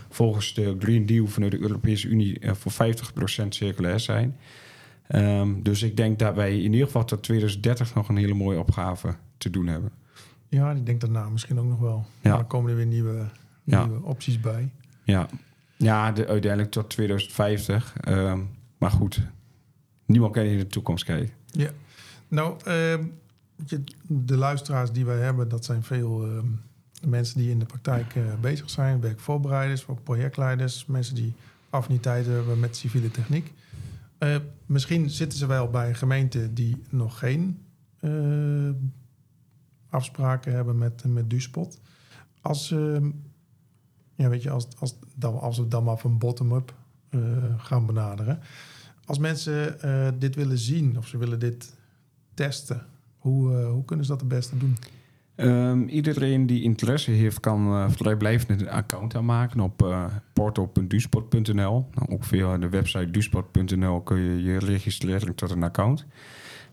volgens 0.10 0.54
de 0.54 0.76
Green 0.80 1.06
Deal 1.06 1.28
vanuit 1.28 1.52
de 1.52 1.60
Europese 1.60 2.08
Unie 2.08 2.40
eh, 2.40 2.54
voor 2.54 2.72
50% 2.72 3.56
circulair 3.56 4.00
zijn. 4.00 4.36
Ehm, 5.08 5.62
dus 5.62 5.84
ik 5.84 5.98
denk 5.98 6.20
dat 6.20 6.36
wij 6.36 6.58
in 6.58 6.72
ieder 6.72 6.86
geval 6.86 7.06
tot 7.06 7.24
2030 7.24 7.94
nog 7.96 8.10
een 8.10 8.18
hele 8.18 8.34
mooie 8.34 8.60
opgave 8.60 9.16
te 9.38 9.50
doen 9.50 9.68
hebben. 9.68 9.92
Ja, 10.50 10.72
ik 10.72 10.86
denk 10.86 11.02
daarna 11.02 11.30
misschien 11.30 11.60
ook 11.60 11.68
nog 11.68 11.80
wel. 11.80 12.06
Ja. 12.22 12.30
Maar 12.30 12.38
dan 12.38 12.48
komen 12.48 12.70
er 12.72 12.78
weer 12.78 12.86
nieuwe, 12.86 13.30
Ja. 13.64 13.86
nieuwe 13.86 14.04
opties 14.06 14.40
bij. 14.40 14.70
Ja, 15.04 15.28
ja 15.78 16.12
de, 16.12 16.28
uiteindelijk 16.28 16.72
tot 16.72 16.90
2050. 16.90 17.94
Ehm, 18.00 18.40
maar 18.78 18.92
goed, 18.92 19.22
niemand 20.06 20.34
kan 20.34 20.44
in 20.44 20.58
de 20.58 20.68
toekomst 20.68 21.04
kijken. 21.04 21.30
Ja. 21.54 21.70
Nou, 22.28 22.58
ehm, 22.66 23.04
de 24.08 24.38
luisteraars 24.38 24.92
die 24.92 25.06
wij 25.06 25.20
hebben, 25.20 25.50
dat 25.50 25.66
zijn 25.66 25.84
veel 25.84 26.24
ehm, 26.24 26.48
mensen 27.08 27.38
die 27.38 27.50
in 27.50 27.60
de 27.60 27.66
praktijk 27.66 28.16
eh, 28.16 28.24
bezig 28.42 28.70
zijn. 28.70 29.02
Werkvoorbereiders, 29.02 29.86
projectleiders, 30.04 30.86
mensen 30.86 31.16
die 31.16 31.34
affiniteit 31.70 32.26
hebben 32.26 32.60
met 32.60 32.76
civiele 32.76 33.12
techniek. 33.12 33.54
Eh, 34.18 34.36
misschien 34.66 35.10
zitten 35.10 35.38
ze 35.38 35.46
wel 35.46 35.70
bij 35.70 35.90
een 35.90 35.96
gemeente 35.96 36.54
die 36.54 36.82
nog 36.90 37.20
geen 37.20 37.62
eh, 38.00 38.70
afspraken 39.90 40.54
hebben 40.54 40.78
met, 40.78 41.04
met 41.06 41.30
Duspot. 41.30 41.80
Als, 42.42 42.72
ehm, 42.72 43.10
ja, 44.16 44.30
weet 44.30 44.44
je, 44.44 44.50
als, 44.50 44.68
als, 44.80 44.96
als 45.22 45.58
we 45.58 45.68
dan 45.68 45.84
maar 45.84 45.98
van 45.98 46.18
bottom-up 46.18 46.74
gaan 47.58 47.86
benaderen. 47.86 48.40
Als 49.06 49.18
mensen 49.18 49.82
eh, 49.82 50.08
dit 50.20 50.36
willen 50.36 50.58
zien 50.58 50.98
of 50.98 51.08
ze 51.08 51.18
willen 51.18 51.40
dit 51.40 51.76
testen, 52.34 52.86
hoe, 53.18 53.58
eh, 53.58 53.72
hoe 53.72 53.86
kunnen 53.86 54.06
ze 54.06 54.12
dat 54.12 54.20
het 54.20 54.30
beste 54.30 54.58
doen? 54.58 54.78
Ehm, 55.36 55.84
iedereen 55.84 56.46
die 56.46 56.64
interesse 56.64 57.12
heeft, 57.12 57.40
kan 57.40 57.68
eh, 57.68 57.90
vrijblijvend 57.90 58.62
een 58.62 58.70
account 58.70 59.16
aanmaken 59.16 59.60
op 59.60 59.84
uh, 59.84 60.06
portal.duspot.nl. 60.34 61.54
Nou, 61.94 62.10
ook 62.10 62.24
via 62.24 62.58
de 62.58 62.70
website 62.70 63.12
duspot.nl 63.12 64.02
kun 64.02 64.20
je 64.20 64.44
je 64.44 64.60
registreren 64.60 65.36
tot 65.36 65.52
een 65.52 65.64
account. 65.64 66.06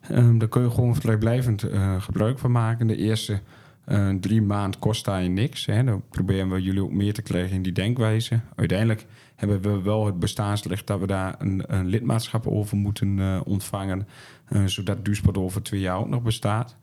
Ehm, 0.00 0.38
daar 0.38 0.48
kun 0.48 0.62
je 0.62 0.70
gewoon 0.70 0.94
vrijblijvend 0.94 1.64
gebruik 1.98 2.38
van 2.38 2.50
maken. 2.50 2.86
De 2.86 2.96
eerste 2.96 3.40
eh, 3.90 4.08
drie 4.20 4.42
maanden 4.42 4.80
kost 4.80 5.04
daar 5.04 5.22
je 5.22 5.28
niks. 5.28 5.66
Hè. 5.66 5.84
Dan 5.84 6.02
proberen 6.08 6.50
we 6.50 6.62
jullie 6.62 6.82
ook 6.82 6.92
meer 6.92 7.12
te 7.12 7.22
krijgen 7.22 7.56
in 7.56 7.62
die 7.62 7.72
denkwijze. 7.72 8.40
Uiteindelijk 8.56 9.06
hebben 9.36 9.60
we 9.60 9.82
wel 9.82 10.06
het 10.06 10.18
bestaansrecht 10.18 10.86
dat 10.86 11.00
we 11.00 11.06
daar 11.06 11.34
een, 11.38 11.62
een 11.66 11.86
lidmaatschap 11.86 12.46
over 12.46 12.76
moeten 12.76 13.18
eh, 13.18 13.40
ontvangen. 13.44 14.08
eh, 14.48 14.64
zodat 14.64 15.04
Duursport 15.04 15.38
over 15.38 15.62
twee 15.62 15.80
jaar 15.80 15.98
ook 15.98 16.08
nog 16.08 16.22
bestaat. 16.22 16.76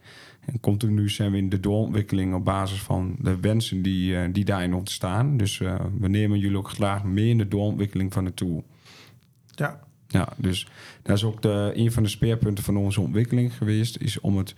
En 0.45 0.59
continu 0.59 1.09
zijn 1.09 1.31
we 1.31 1.37
in 1.37 1.49
de 1.49 1.59
doorontwikkeling 1.59 2.33
op 2.33 2.45
basis 2.45 2.81
van 2.81 3.15
de 3.19 3.39
wensen 3.39 3.81
die, 3.81 4.31
die 4.31 4.45
daarin 4.45 4.73
ontstaan. 4.73 5.37
Dus 5.37 5.57
we 5.99 6.07
nemen 6.07 6.39
jullie 6.39 6.57
ook 6.57 6.69
graag 6.69 7.03
mee 7.03 7.29
in 7.29 7.37
de 7.37 7.47
doorontwikkeling 7.47 8.13
van 8.13 8.25
de 8.25 8.33
tool. 8.33 8.63
Ja, 9.45 9.79
Ja, 10.07 10.27
dus 10.37 10.67
dat 11.01 11.17
is 11.17 11.23
ook 11.23 11.41
de, 11.41 11.71
een 11.75 11.91
van 11.91 12.03
de 12.03 12.09
speerpunten 12.09 12.63
van 12.63 12.77
onze 12.77 13.01
ontwikkeling 13.01 13.53
geweest, 13.53 13.97
is 13.97 14.19
om 14.19 14.37
het 14.37 14.55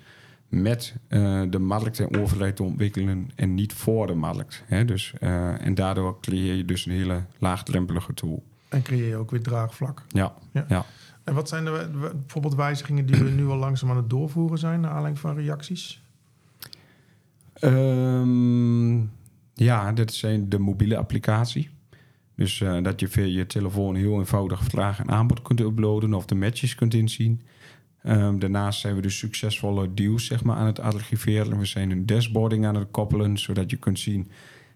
met 0.50 0.96
eh, 1.08 1.42
de 1.50 1.60
markt 1.60 2.00
en 2.00 2.18
overheid 2.18 2.56
te 2.56 2.64
ontwikkelen 2.64 3.30
en 3.36 3.54
niet 3.54 3.74
voor 3.74 4.08
de 4.08 4.14
markt. 4.14 4.64
Hè? 4.66 4.86
Dus, 4.86 5.14
eh, 5.20 5.66
en 5.66 5.76
daardoor 5.76 6.20
creëer 6.22 6.56
je 6.56 6.66
dus 6.66 6.86
een 6.86 6.92
hele 6.92 7.24
laagdrempelige 7.38 8.14
tool. 8.14 8.44
en 8.70 8.82
creëer 8.82 9.08
je 9.08 9.16
ook 9.16 9.32
weer 9.32 9.42
draagvlak. 9.42 10.04
Ja, 10.08 10.34
Ja. 10.52 10.66
ja. 10.68 10.86
En 11.24 11.34
wat 11.34 11.50
zijn 11.50 11.66
de 11.66 11.90
bijvoorbeeld 12.14 12.56
wijzigingen 12.56 13.06
die 13.06 13.24
we 13.24 13.30
nu 13.30 13.48
al 13.48 13.58
langzaam 13.58 13.90
aan 13.90 13.98
het 13.98 14.10
doorvoeren 14.10 14.58
zijn, 14.58 14.82
naar 14.82 14.90
aanleiding 14.92 15.20
van 15.20 15.36
reacties? 15.36 16.02
Ehm, 17.54 18.98
ja, 19.54 19.92
dit 19.92 20.14
zijn 20.14 20.50
de 20.50 20.60
mobiele 20.60 20.98
applicatie. 20.98 21.70
Dus 22.36 22.62
eh, 22.62 22.84
dat 22.84 23.00
je 23.00 23.08
via 23.08 23.24
je 23.24 23.46
telefoon 23.46 23.96
heel 23.96 24.20
eenvoudig 24.20 24.64
vraag 24.64 25.00
en 25.00 25.10
aanbod 25.10 25.42
kunt 25.42 25.60
uploaden 25.60 26.14
of 26.14 26.26
de 26.26 26.36
matches 26.36 26.76
kunt 26.76 26.94
inzien. 26.94 27.42
Ehm, 28.04 28.40
daarnaast 28.40 28.80
zijn 28.80 28.96
we 28.96 29.02
dus 29.02 29.18
succesvolle 29.18 29.94
deals 29.94 30.26
zeg 30.26 30.44
maar, 30.44 30.56
aan 30.56 30.66
het 30.66 30.80
archiveren. 30.80 31.60
We 31.60 31.66
zijn 31.66 31.92
een 31.92 32.06
dashboarding 32.06 32.66
aan 32.66 32.76
het 32.76 32.88
koppelen, 32.92 33.38
zodat 33.38 33.70
je 33.70 33.78
kunt 33.78 34.00
zien 34.00 34.32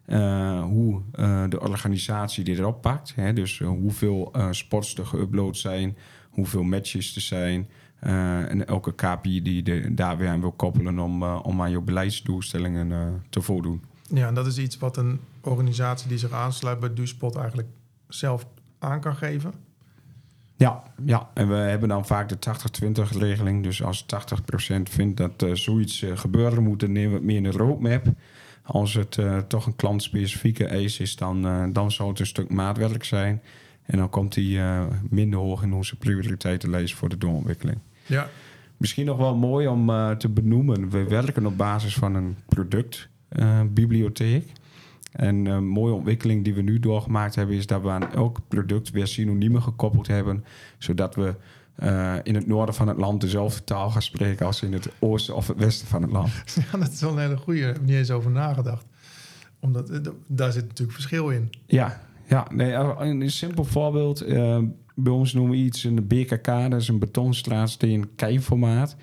eh, 0.06 0.64
hoe 0.64 1.02
eh, 1.12 1.44
de 1.50 1.60
organisatie 1.60 2.44
dit 2.44 2.58
erop 2.58 2.82
pakt. 2.82 3.16
Hè? 3.16 3.34
Dus 3.34 3.62
eh, 3.62 3.68
hoeveel 3.68 4.34
sports 4.52 4.98
er 4.98 5.06
geüpload 5.06 5.58
zijn, 5.58 5.98
hoeveel 6.30 6.64
matches 6.64 7.16
er 7.16 7.22
zijn. 7.22 7.70
en 8.00 8.68
elke 8.68 8.94
KPI 8.94 9.42
die 9.42 9.66
je 9.66 9.94
daar 9.94 10.18
weer 10.18 10.30
aan 10.30 10.40
wil 10.40 10.52
koppelen 10.52 11.00
om, 11.00 11.24
om 11.24 11.62
aan 11.62 11.72
je 11.72 11.82
beleidsdoelstellingen 11.82 13.22
te 13.30 13.42
voldoen. 13.42 13.84
Ja, 14.08 14.28
en 14.28 14.34
dat 14.34 14.46
is 14.46 14.58
iets 14.58 14.78
wat 14.78 14.98
een 14.98 15.20
organisatie 15.42 16.08
die 16.08 16.18
zich 16.18 16.32
aansluit 16.32 16.80
bij 16.80 16.94
Duspot 16.94 17.36
eigenlijk 17.36 17.68
zelf 18.08 18.46
aan 18.80 19.00
kan 19.00 19.16
geven. 19.16 19.54
Ja, 20.64 20.84
ja, 21.06 21.30
en 21.34 21.48
we 21.48 21.56
hebben 21.56 21.90
dan 21.90 22.06
vaak 22.06 22.30
de 22.30 22.38
80-20 22.86 22.88
regeling. 23.18 23.64
Dus 23.64 23.84
als 23.84 24.04
80% 24.04 24.06
vindt 24.84 25.18
dat 25.18 25.44
eh, 25.44 25.54
zoiets 25.54 26.02
eh, 26.02 26.18
gebeuren 26.18 26.64
moet, 26.64 26.80
dan 26.80 26.92
nemen 26.92 27.10
we 27.10 27.16
het 27.16 27.26
meer 27.26 27.36
in 27.36 27.44
de 27.44 27.52
roadmap. 27.52 28.06
Als 28.64 28.94
het 28.94 29.18
eh, 29.18 29.38
toch 29.38 29.66
een 29.66 29.76
klantspecifieke 29.76 30.66
eis 30.66 31.00
is, 31.00 31.16
dan, 31.16 31.72
dan 31.74 31.92
zou 31.92 32.10
het 32.10 32.20
een 32.20 32.26
stuk 32.26 32.50
maatwerk 32.50 33.04
zijn. 33.04 33.42
En 33.86 33.98
dan 33.98 34.10
komt 34.10 34.34
die 34.34 34.60
minder 35.10 35.40
hoog 35.40 35.64
in 35.64 35.74
onze 35.74 35.96
prioriteitenlijst 35.96 36.96
voor 36.96 37.10
de 37.10 37.18
doorontwikkeling. 37.18 37.78
Ja, 38.06 38.30
Misschien 38.78 39.06
nog 39.06 39.18
wel 39.18 39.36
mooi 39.36 39.68
om 39.68 39.88
te 40.18 40.30
benoemen. 40.30 40.90
We 40.90 41.04
werken 41.04 41.46
op 41.46 41.58
basis 41.58 41.96
van 41.96 42.16
een 42.16 42.38
productbibliotheek. 42.46 44.52
En 45.14 45.46
een 45.46 45.68
mooie 45.68 45.94
ontwikkeling 45.94 46.44
die 46.44 46.54
we 46.54 46.62
nu 46.62 46.80
doorgemaakt 46.80 47.36
hebben... 47.36 47.56
is 47.56 47.68
dat 47.68 47.82
we 47.82 47.90
aan 47.90 48.12
elk 48.12 48.40
product 48.48 48.90
weer 48.90 49.08
synoniemen 49.08 49.62
gekoppeld 49.62 50.08
hebben... 50.08 50.44
zodat 50.78 51.16
we 51.16 51.36
eh, 51.76 52.16
in 52.24 52.36
het 52.36 52.48
noorden 52.48 52.76
van 52.76 52.88
het 52.88 52.98
land 52.98 53.22
dezelfde 53.22 53.64
taal 53.64 53.90
gaan 53.90 54.02
spreken... 54.02 54.46
als 54.46 54.62
in 54.62 54.74
het 54.74 54.90
oosten 55.00 55.36
of 55.36 55.48
het 55.48 55.58
westen 55.58 55.88
van 55.88 56.02
het 56.02 56.12
land. 56.12 56.32
ja 56.72 56.78
dat 56.78 56.92
is 56.92 57.02
wel 57.02 57.12
een 57.12 57.18
hele 57.18 57.38
goeie. 57.38 57.62
Daar 57.62 57.74
heb 57.74 57.82
ik 57.82 57.86
niet 57.88 57.96
eens 57.96 58.12
over 58.12 58.32
nagedacht. 58.32 58.86
Omdat 59.60 59.90
eh, 59.90 60.00
daar 60.28 60.52
zit 60.52 60.68
natuurlijk 60.68 60.98
verschil 60.98 61.30
in. 61.30 61.50
Ja, 61.66 62.02
ja 62.28 62.48
nee, 62.52 62.72
eh, 62.72 62.96
een 62.98 63.32
simpel 63.32 63.64
voorbeeld. 63.64 64.22
eh, 64.22 64.60
bij 64.96 65.14
ons 65.14 65.34
noemen 65.34 65.52
we 65.52 65.58
iets 65.58 65.84
een 65.84 66.08
BKK, 66.08 66.46
dat 66.46 66.82
is 66.82 66.88
een 66.88 67.00
betonstraatsteen 67.00 68.16
keiformaat. 68.16 68.96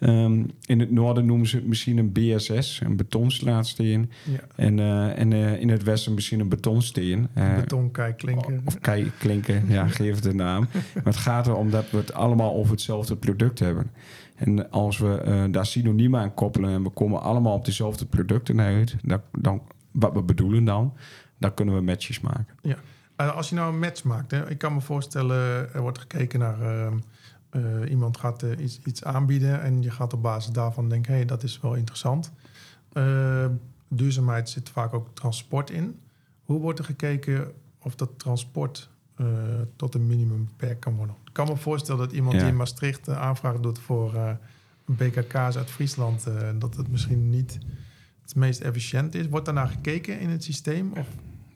Ehm, 0.00 0.44
in 0.64 0.80
het 0.80 0.90
noorden 0.90 1.26
noemen 1.26 1.46
ze 1.46 1.56
het 1.56 1.66
misschien 1.66 1.98
een 1.98 2.12
BSS, 2.12 2.80
een 2.84 2.96
betonstraatsteen. 2.96 4.10
Ja, 4.24 4.38
En, 4.56 4.78
eh, 4.78 5.18
en 5.18 5.32
eh, 5.32 5.60
in 5.60 5.68
het 5.68 5.82
westen 5.82 6.14
misschien 6.14 6.40
een 6.40 6.48
betonsteen. 6.48 7.28
eh, 7.34 7.54
beton, 7.54 7.90
kijk, 7.90 8.16
klinken. 8.16 8.62
Of 8.64 8.78
kei, 8.78 9.10
klinken, 9.18 9.64
ja, 9.68 9.86
geef 9.98 10.14
het 10.14 10.22
de 10.22 10.34
naam. 10.34 10.68
Maar 10.94 11.04
het 11.04 11.16
gaat 11.16 11.46
erom 11.46 11.70
dat 11.70 11.90
we 11.90 11.96
het 11.96 12.12
allemaal 12.12 12.54
over 12.54 12.72
hetzelfde 12.72 13.16
product 13.16 13.58
hebben. 13.58 13.90
En 14.34 14.70
als 14.70 14.98
we 14.98 15.20
eh, 15.20 15.44
daar 15.50 15.66
synoniemen 15.66 16.20
aan 16.20 16.34
koppelen 16.34 16.70
en 16.70 16.82
we 16.82 16.90
komen 16.90 17.20
allemaal 17.22 17.54
op 17.54 17.64
dezelfde 17.64 18.06
producten 18.06 18.60
uit, 18.60 18.96
dan, 19.02 19.20
dan, 19.32 19.62
wat 19.90 20.12
we 20.12 20.22
bedoelen 20.22 20.64
dan, 20.64 20.94
dan 21.38 21.54
kunnen 21.54 21.74
we 21.74 21.80
matches 21.80 22.20
maken. 22.20 22.46
Eh, 23.16 23.36
als 23.36 23.48
je 23.48 23.54
nou 23.54 23.72
een 23.72 23.78
match 23.78 24.04
maakt, 24.04 24.30
hè, 24.30 24.50
ik 24.50 24.58
kan 24.58 24.74
me 24.74 24.80
voorstellen, 24.80 25.74
er 25.74 25.80
wordt 25.80 25.98
gekeken 25.98 26.38
naar 26.38 26.58
eh, 27.50 27.90
iemand 27.90 28.16
gaat 28.16 28.42
eh, 28.42 28.58
iets, 28.58 28.80
iets 28.84 29.04
aanbieden 29.04 29.62
en 29.62 29.82
je 29.82 29.90
gaat 29.90 30.12
op 30.12 30.22
basis 30.22 30.52
daarvan 30.52 30.88
denken, 30.88 31.10
hé, 31.12 31.18
hey, 31.18 31.26
dat 31.26 31.42
is 31.42 31.60
wel 31.60 31.74
interessant. 31.74 32.32
Eh, 32.92 33.46
duurzaamheid 33.88 34.48
zit 34.48 34.68
vaak 34.68 34.94
ook 34.94 35.08
transport 35.14 35.70
in. 35.70 35.98
Hoe 36.44 36.60
wordt 36.60 36.78
er 36.78 36.84
gekeken 36.84 37.52
of 37.78 37.94
dat 37.94 38.10
transport 38.16 38.88
tot 39.76 39.94
een 39.94 40.06
minimum 40.06 40.44
beperkt 40.46 40.80
kan 40.80 40.96
worden? 40.96 41.14
Ik 41.24 41.32
kan 41.32 41.46
me 41.46 41.56
voorstellen 41.56 42.00
dat 42.00 42.12
iemand 42.12 42.34
Ja. 42.34 42.40
die 42.40 42.48
in 42.48 42.56
Maastricht 42.56 43.06
een 43.06 43.14
aanvraag 43.16 43.60
doet 43.60 43.78
voor 43.78 44.14
een 44.14 44.38
BKK's 44.96 45.56
uit 45.56 45.70
Friesland, 45.70 46.26
dat 46.58 46.76
het 46.76 46.88
misschien 46.90 47.30
niet 47.30 47.58
het 48.22 48.34
meest 48.34 48.60
efficiënt 48.60 49.14
is. 49.14 49.28
Wordt 49.28 49.46
daarnaar 49.46 49.68
gekeken 49.68 50.20
in 50.20 50.28
het 50.28 50.44
systeem? 50.44 50.92
Of 50.92 51.06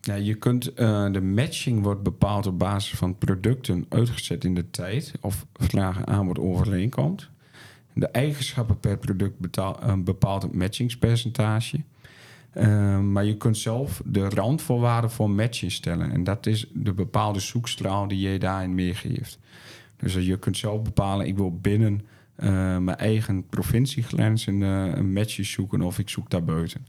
Ja, 0.04 0.14
je 0.14 0.34
kunt, 0.34 0.74
eh, 0.74 1.12
de 1.12 1.20
matching 1.20 1.82
wordt 1.82 2.02
bepaald 2.02 2.46
op 2.46 2.58
basis 2.58 2.98
van 2.98 3.18
producten 3.18 3.86
uitgezet 3.88 4.44
in 4.44 4.54
de 4.54 4.70
tijd 4.70 5.12
of 5.20 5.46
vraag 5.52 5.98
en 5.98 6.06
aanbod 6.06 6.38
overeenkomt. 6.38 7.30
De 7.94 8.06
eigenschappen 8.06 8.80
per 8.80 8.98
product 8.98 9.38
betaal, 9.38 9.80
eh, 9.80 9.94
bepaalt 9.96 10.42
het 10.42 10.54
matchingspercentage. 10.54 11.82
Eh, 12.50 13.00
maar 13.00 13.24
je 13.24 13.36
kunt 13.36 13.56
zelf 13.56 14.02
de 14.04 14.28
randvoorwaarden 14.28 15.10
voor 15.10 15.30
matching 15.30 15.72
stellen. 15.72 16.12
En 16.12 16.24
dat 16.24 16.46
is 16.46 16.70
de 16.72 16.92
bepaalde 16.92 17.40
zoekstraal 17.40 18.08
die 18.08 18.30
je 18.30 18.38
daarin 18.38 18.74
meegeeft. 18.74 19.38
Dus 19.96 20.14
je 20.14 20.38
kunt 20.38 20.56
zelf 20.56 20.82
bepalen, 20.82 21.26
ik 21.26 21.36
wil 21.36 21.58
binnen 21.58 22.06
mijn 22.36 22.96
eigen 22.96 23.46
provinciegrens 23.46 24.46
een, 24.46 24.60
een 24.60 25.12
match 25.12 25.44
zoeken 25.44 25.82
of 25.82 25.98
ik 25.98 26.08
zoek 26.08 26.30
daarbuiten. 26.30 26.86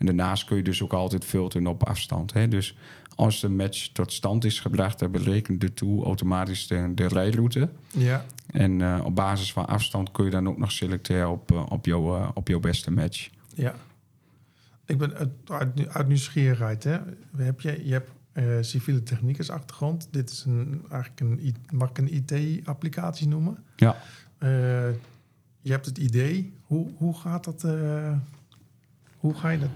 En 0.00 0.06
daarnaast 0.06 0.44
kun 0.44 0.56
je 0.56 0.62
dus 0.62 0.82
ook 0.82 0.92
altijd 0.92 1.24
filteren 1.24 1.66
op 1.66 1.86
afstand. 1.86 2.32
Hè? 2.32 2.48
Dus 2.48 2.76
als 3.14 3.40
de 3.40 3.48
match 3.48 3.88
tot 3.88 4.12
stand 4.12 4.44
is 4.44 4.60
gebracht, 4.60 4.98
dan 4.98 5.10
berekent 5.10 5.60
de 5.60 5.74
tool 5.74 6.04
automatisch 6.04 6.66
de, 6.66 6.92
de 6.94 7.06
rijroute. 7.06 7.68
ja, 7.90 8.24
En 8.46 8.80
eh, 8.80 9.00
op 9.04 9.14
basis 9.14 9.52
van 9.52 9.66
afstand 9.66 10.10
kun 10.10 10.24
je 10.24 10.30
dan 10.30 10.48
ook 10.48 10.58
nog 10.58 10.72
selecteren 10.72 11.30
op, 11.30 11.52
eh, 11.52 11.66
op, 11.68 11.86
jouw, 11.86 12.16
eh, 12.16 12.28
op 12.34 12.48
jouw 12.48 12.60
beste 12.60 12.90
match. 12.90 13.30
Ja. 13.54 13.74
Ik 14.86 14.98
ben 14.98 15.14
uit, 15.14 15.30
uit, 15.46 15.88
uit 15.88 16.08
nieuwsgierigheid. 16.08 16.84
Hè? 16.84 16.98
Heb 17.36 17.60
je, 17.60 17.86
je 17.86 17.92
hebt 17.92 18.10
civiele 18.66 19.02
techniekers 19.02 19.50
achtergrond. 19.50 20.08
Dit 20.10 20.30
is 20.30 20.44
een, 20.44 20.84
eigenlijk 20.90 21.20
een, 21.20 21.56
mag 21.70 21.88
ik 21.88 21.98
een 21.98 22.14
IT-applicatie 22.14 23.28
noemen. 23.28 23.64
Ja. 23.76 23.96
Je 25.60 25.70
hebt 25.70 25.86
het 25.86 25.98
idee. 25.98 26.52
Hoe, 26.62 26.90
hoe 26.96 27.18
gaat 27.18 27.44
dat? 27.44 27.62
hoe 29.16 29.34
ga 29.34 29.48
je 29.48 29.58
dat? 29.58 29.70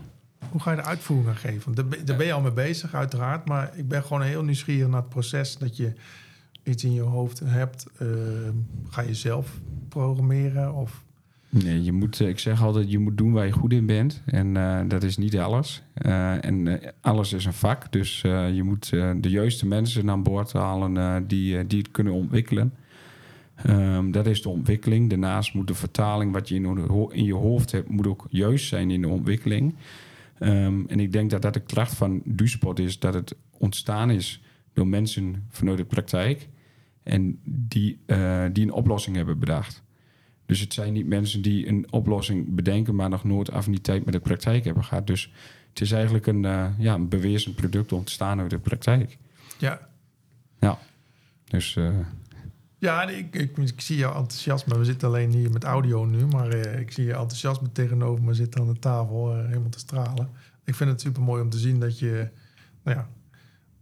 Hoe 0.51 0.61
ga 0.61 0.71
je 0.71 0.77
de 0.77 0.83
uitvoering 0.83 1.29
aan 1.29 1.37
geven? 1.37 1.75
Daar, 1.75 1.87
ben- 1.87 2.05
daar 2.07 2.17
ben 2.17 2.27
je 2.27 2.33
al 2.33 2.41
mee 2.41 2.53
bezig, 2.53 2.95
uiteraard. 2.95 3.49
Maar 3.49 3.73
ik 3.77 3.89
ben 3.89 4.03
gewoon 4.03 4.23
heel 4.23 4.45
nieuwsgierig 4.45 4.89
naar 4.89 5.01
het 5.01 5.09
proces 5.09 5.57
dat 5.59 5.77
je 5.77 5.93
iets 6.63 6.85
in 6.85 6.93
je 6.93 7.01
hoofd 7.01 7.41
hebt. 7.45 7.87
Eh, 7.99 8.07
ga 8.91 9.03
je 9.03 9.15
zelf 9.15 9.61
programmeren? 9.89 10.75
Of 10.75 11.03
Nee, 11.63 11.85
je 11.85 11.93
moet, 11.93 12.21
eh, 12.21 12.29
ik 12.29 12.39
zeg 12.39 12.63
altijd, 12.63 12.91
je 12.91 12.99
moet 12.99 13.17
doen 13.19 13.33
waar 13.33 13.47
je 13.47 13.53
goed 13.53 13.73
in 13.73 13.87
bent. 13.87 14.23
En 14.27 14.57
eh, 14.57 14.81
dat 14.89 15.03
is 15.03 15.17
niet 15.17 15.39
alles. 15.39 15.83
Eh, 15.95 16.45
en 16.45 16.81
alles 17.01 17.33
is 17.33 17.45
een 17.45 17.53
vak. 17.53 17.93
Dus 17.93 18.21
je 18.53 18.61
moet 18.65 18.91
de 19.21 19.29
juiste 19.31 19.67
mensen 19.67 20.11
aan 20.11 20.23
boord 20.23 20.53
halen 20.53 21.27
die, 21.27 21.67
die 21.67 21.79
het 21.79 21.91
kunnen 21.91 22.13
ontwikkelen. 22.13 22.73
Ehm, 23.55 24.11
dat 24.11 24.27
is 24.27 24.43
de 24.43 24.49
ontwikkeling. 24.49 25.11
Daarnaast 25.11 25.55
moet 25.55 25.67
de 25.67 25.75
vertaling 25.75 26.33
wat 26.33 26.49
je 26.49 26.55
in, 26.55 26.89
in 27.11 27.25
je 27.25 27.35
hoofd 27.35 27.73
hebt, 27.73 27.89
moet 27.89 28.07
ook 28.07 28.27
juist 28.31 28.69
zijn 28.69 28.91
in 28.91 29.01
de 29.01 29.09
ontwikkeling. 29.09 29.75
Ehm, 30.45 30.85
en 30.87 31.01
ik 31.01 31.13
denk 31.13 31.31
dat 31.31 31.43
dat 31.43 31.55
de 31.55 31.61
kracht 31.61 31.95
van 31.95 32.23
Duspot 32.25 32.79
is, 32.79 32.99
dat 32.99 33.15
het 33.15 33.37
ontstaan 33.51 34.11
is 34.11 34.43
door 34.73 34.87
mensen 34.87 35.47
vanuit 35.49 35.77
de 35.77 35.85
praktijk. 35.85 36.49
En 37.03 37.41
die, 37.45 37.99
eh, 38.07 38.45
die 38.53 38.65
een 38.65 38.73
oplossing 38.73 39.17
hebben 39.17 39.39
bedacht. 39.39 39.83
Dus 40.47 40.61
het 40.61 40.75
zijn 40.75 40.93
niet 40.93 41.07
mensen 41.07 41.43
die 41.43 41.69
een 41.69 41.87
oplossing 41.93 42.55
bedenken, 42.55 42.95
maar 42.95 43.09
nog 43.09 43.25
nooit 43.25 43.51
affiniteit 43.51 44.05
met 44.05 44.15
de 44.15 44.21
praktijk 44.21 44.65
hebben 44.65 44.85
gehad. 44.85 45.07
Dus 45.07 45.33
het 45.69 45.81
is 45.81 45.93
eigenlijk 45.93 46.27
een, 46.27 46.45
eh, 46.45 46.67
ja, 46.79 46.95
een 46.95 47.09
bewezen 47.09 47.55
product 47.55 47.93
ontstaan 47.93 48.41
uit 48.41 48.51
de 48.51 48.59
praktijk. 48.59 49.19
ja, 50.61 50.79
Dus 51.45 51.77
eh, 51.77 51.99
Ja, 52.85 53.09
ik, 53.09 53.35
ik, 53.35 53.81
zie 53.81 53.97
je 53.97 54.05
enthousiasme. 54.05 54.79
We 54.79 54.85
zitten 54.85 55.09
alleen 55.09 55.31
hier 55.31 55.51
met 55.51 55.65
audio 55.65 56.05
nu, 56.05 56.27
maar 56.27 56.49
eh, 56.49 56.81
ik 56.81 56.91
zie 56.93 57.05
je 57.05 57.13
enthousiasme 57.13 57.73
tegenover 57.73 58.25
me 58.25 58.35
zitten 58.35 58.61
aan 58.61 58.73
de 58.73 58.79
tafel, 58.79 59.33
eh, 59.33 59.47
helemaal 59.47 59.69
te 59.69 59.79
stralen. 59.79 60.29
Ik 60.65 60.75
vind 60.75 60.91
het 60.91 61.01
super 61.01 61.23
mooi 61.23 61.43
om 61.43 61.51
te 61.51 61.59
zien 61.59 61.81
dat 61.81 61.99
je, 61.99 62.29
nou 62.83 62.97
ja, 62.97 63.09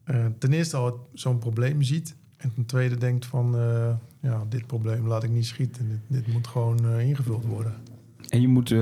eh, 0.05 0.27
ten 0.39 0.53
eerste 0.53 0.77
al 0.77 1.09
zo'n 1.13 1.39
probleem 1.39 1.83
ziet. 1.83 2.17
En 2.37 2.55
ten 2.55 2.67
tweede 2.67 2.97
denkt 2.97 3.27
van, 3.27 3.57
ja, 4.21 4.45
dit 4.49 4.67
probleem 4.67 5.07
laat 5.07 5.23
ik 5.23 5.31
niet 5.31 5.47
schieten. 5.47 5.89
Dit, 5.89 6.01
dit 6.25 6.33
moet 6.33 6.47
gewoon 6.47 6.89
ingevuld 6.89 7.45
worden. 7.45 7.75
En 8.29 8.41
je 8.41 8.49
moet 8.49 8.75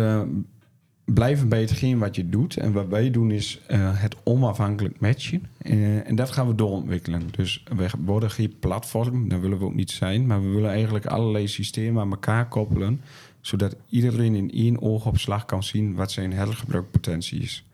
blijven 1.04 1.48
bij 1.48 1.60
hetgeen 1.60 1.98
wat 1.98 2.16
je 2.16 2.28
doet. 2.28 2.56
En 2.56 2.72
wat 2.72 2.88
wij 2.88 3.10
doen 3.10 3.30
is 3.30 3.60
eh, 3.66 4.00
het 4.00 4.16
onafhankelijk 4.24 5.00
matchen. 5.00 5.46
Eh, 5.58 6.08
en 6.08 6.14
dat 6.14 6.30
gaan 6.30 6.46
we 6.46 6.54
doorontwikkelen. 6.54 7.22
Dus 7.30 7.64
we 7.76 7.88
worden 8.04 8.30
geen 8.30 8.58
platform, 8.58 9.28
daar 9.28 9.40
willen 9.40 9.58
we 9.58 9.64
ook 9.64 9.74
niet 9.74 9.90
zijn. 9.90 10.26
Maar 10.26 10.42
we 10.42 10.48
willen 10.48 10.70
eigenlijk 10.70 11.06
allerlei 11.06 11.48
systemen 11.48 12.02
aan 12.02 12.10
elkaar 12.10 12.48
koppelen. 12.48 13.00
Zodat 13.40 13.76
iedereen 13.88 14.34
in 14.34 14.50
één 14.50 14.82
oogopslag 14.82 15.44
kan 15.44 15.62
zien 15.62 15.94
wat 15.94 16.10
zijn 16.12 16.32
hergebruikpotentie 16.32 17.40
is. 17.40 17.64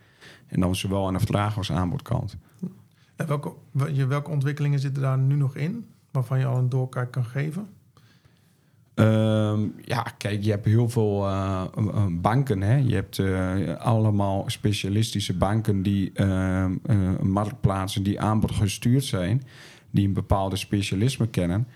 En 0.47 0.61
dan 0.61 0.77
zowel 0.77 1.07
aan 1.07 1.13
de 1.13 1.21
vraag 1.21 1.57
als 1.57 1.73
aanbodkant. 1.73 2.37
En 3.17 3.27
welke 4.09 4.31
ontwikkelingen 4.31 4.79
zitten 4.79 5.03
daar 5.03 5.19
nu 5.19 5.35
nog 5.35 5.57
in, 5.57 5.87
waarvan 6.11 6.39
je 6.39 6.47
al 6.47 6.59
een 6.59 6.69
doorkijk 6.69 7.11
kan 7.11 7.25
geven? 7.25 7.69
Ehm, 8.97 9.61
ja, 9.85 10.03
kijk, 10.19 10.43
je 10.43 10.51
hebt 10.51 10.65
heel 10.65 10.89
veel 10.89 11.27
eh, 11.27 11.65
banken. 12.11 12.63
Hè? 12.63 12.77
Je 12.77 12.95
hebt 12.95 13.19
eh, 13.19 13.77
allemaal 13.79 14.45
specialistische 14.47 15.37
banken 15.37 15.83
die 15.83 16.13
eh, 16.13 16.67
marktplaatsen 17.23 18.03
die 18.03 18.21
aanbod 18.21 18.53
gestuurd 18.53 19.05
zijn, 19.05 19.43
die 19.91 20.07
een 20.07 20.13
bepaalde 20.13 20.57
specialisme 20.57 21.27
kennen. 21.27 21.69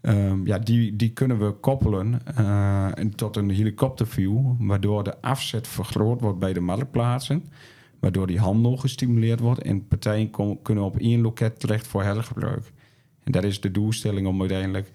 Ehm, 0.00 0.46
ja, 0.46 0.58
die, 0.58 0.96
die 0.96 1.12
kunnen 1.12 1.38
we 1.38 1.52
koppelen 1.52 2.26
en 2.94 3.14
tot 3.14 3.36
een 3.36 3.50
helikopterview, 3.50 4.40
waardoor 4.58 5.04
de 5.04 5.20
afzet 5.20 5.68
vergroot 5.68 6.20
wordt 6.20 6.38
bij 6.38 6.52
de 6.52 6.60
marktplaatsen, 6.60 7.44
waardoor 8.00 8.26
die 8.26 8.38
handel 8.38 8.76
gestimuleerd 8.76 9.40
wordt 9.40 9.62
en 9.62 9.86
partijen 9.86 10.30
kunnen 10.62 10.84
op 10.84 10.98
één 10.98 11.20
loket 11.20 11.60
terecht 11.60 11.86
voor 11.86 12.02
hergebruik. 12.02 12.72
En 13.24 13.32
dat 13.32 13.44
is 13.44 13.60
de 13.60 13.70
doelstelling 13.70 14.26
om 14.26 14.40
uiteindelijk 14.40 14.92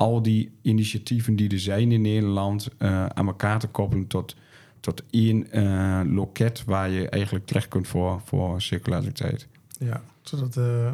al 0.00 0.22
die 0.22 0.52
initiatieven 0.62 1.36
die 1.36 1.50
er 1.50 1.60
zijn 1.60 1.92
in 1.92 2.00
Nederland 2.00 2.68
eh, 2.78 3.06
aan 3.06 3.26
elkaar 3.26 3.58
te 3.58 3.66
koppelen 3.66 4.06
tot, 4.06 4.36
tot 4.80 5.02
één 5.10 5.50
eh, 5.50 6.00
loket 6.04 6.64
waar 6.64 6.90
je 6.90 7.08
eigenlijk 7.08 7.46
terecht 7.46 7.68
kunt 7.68 7.88
voor, 7.88 8.20
voor 8.24 8.62
circulariteit. 8.62 9.46
Ja, 9.78 10.02
zodat 10.22 10.56
eh, 10.56 10.92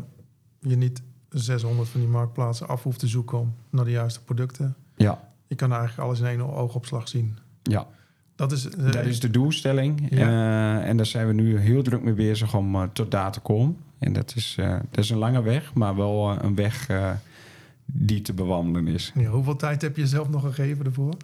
je 0.61 0.77
niet 0.77 1.03
600 1.29 1.89
van 1.89 2.01
die 2.01 2.09
marktplaatsen 2.09 2.69
af 2.69 2.83
hoeft 2.83 2.99
te 2.99 3.07
zoeken 3.07 3.39
om 3.39 3.55
naar 3.71 3.85
de 3.85 3.91
juiste 3.91 4.23
producten. 4.23 4.77
Ja, 4.97 5.33
Je 5.47 5.55
kan 5.55 5.71
eigenlijk 5.73 6.01
alles 6.03 6.21
in 6.21 6.27
één 6.27 6.55
oogopslag 6.55 7.09
zien. 7.09 7.39
ja. 7.63 7.87
Dat 8.35 8.53
is, 8.53 8.63
dat 8.63 9.05
is 9.05 9.21
de 9.21 9.31
doelstelling. 9.31 10.07
Ja. 10.11 10.83
En 10.83 10.97
daar 10.97 11.07
zijn 11.07 11.27
we 11.27 11.33
nu 11.33 11.59
heel 11.59 11.83
druk 11.83 12.03
mee 12.03 12.15
bezig 12.15 12.55
om 12.55 12.93
tot 12.93 13.11
daar 13.11 13.33
te 13.33 13.41
komen. 13.41 13.77
En 13.99 14.13
dat 14.13 14.33
is, 14.37 14.55
dat 14.91 15.05
is 15.05 15.11
een 15.11 15.19
lange 15.19 15.43
weg, 15.43 15.75
maar 15.75 15.97
wel 15.97 16.43
een 16.43 16.55
weg 16.55 16.89
die 17.99 18.23
te 18.23 18.33
bewandelen 18.33 18.87
is. 18.89 19.13
ja, 19.15 19.31
hoeveel 19.31 19.57
tijd 19.57 19.83
heb 19.83 19.97
je 19.97 20.07
zelf 20.07 20.29
nog 20.29 20.43
gegeven 20.43 20.85
ervoor? 20.85 21.15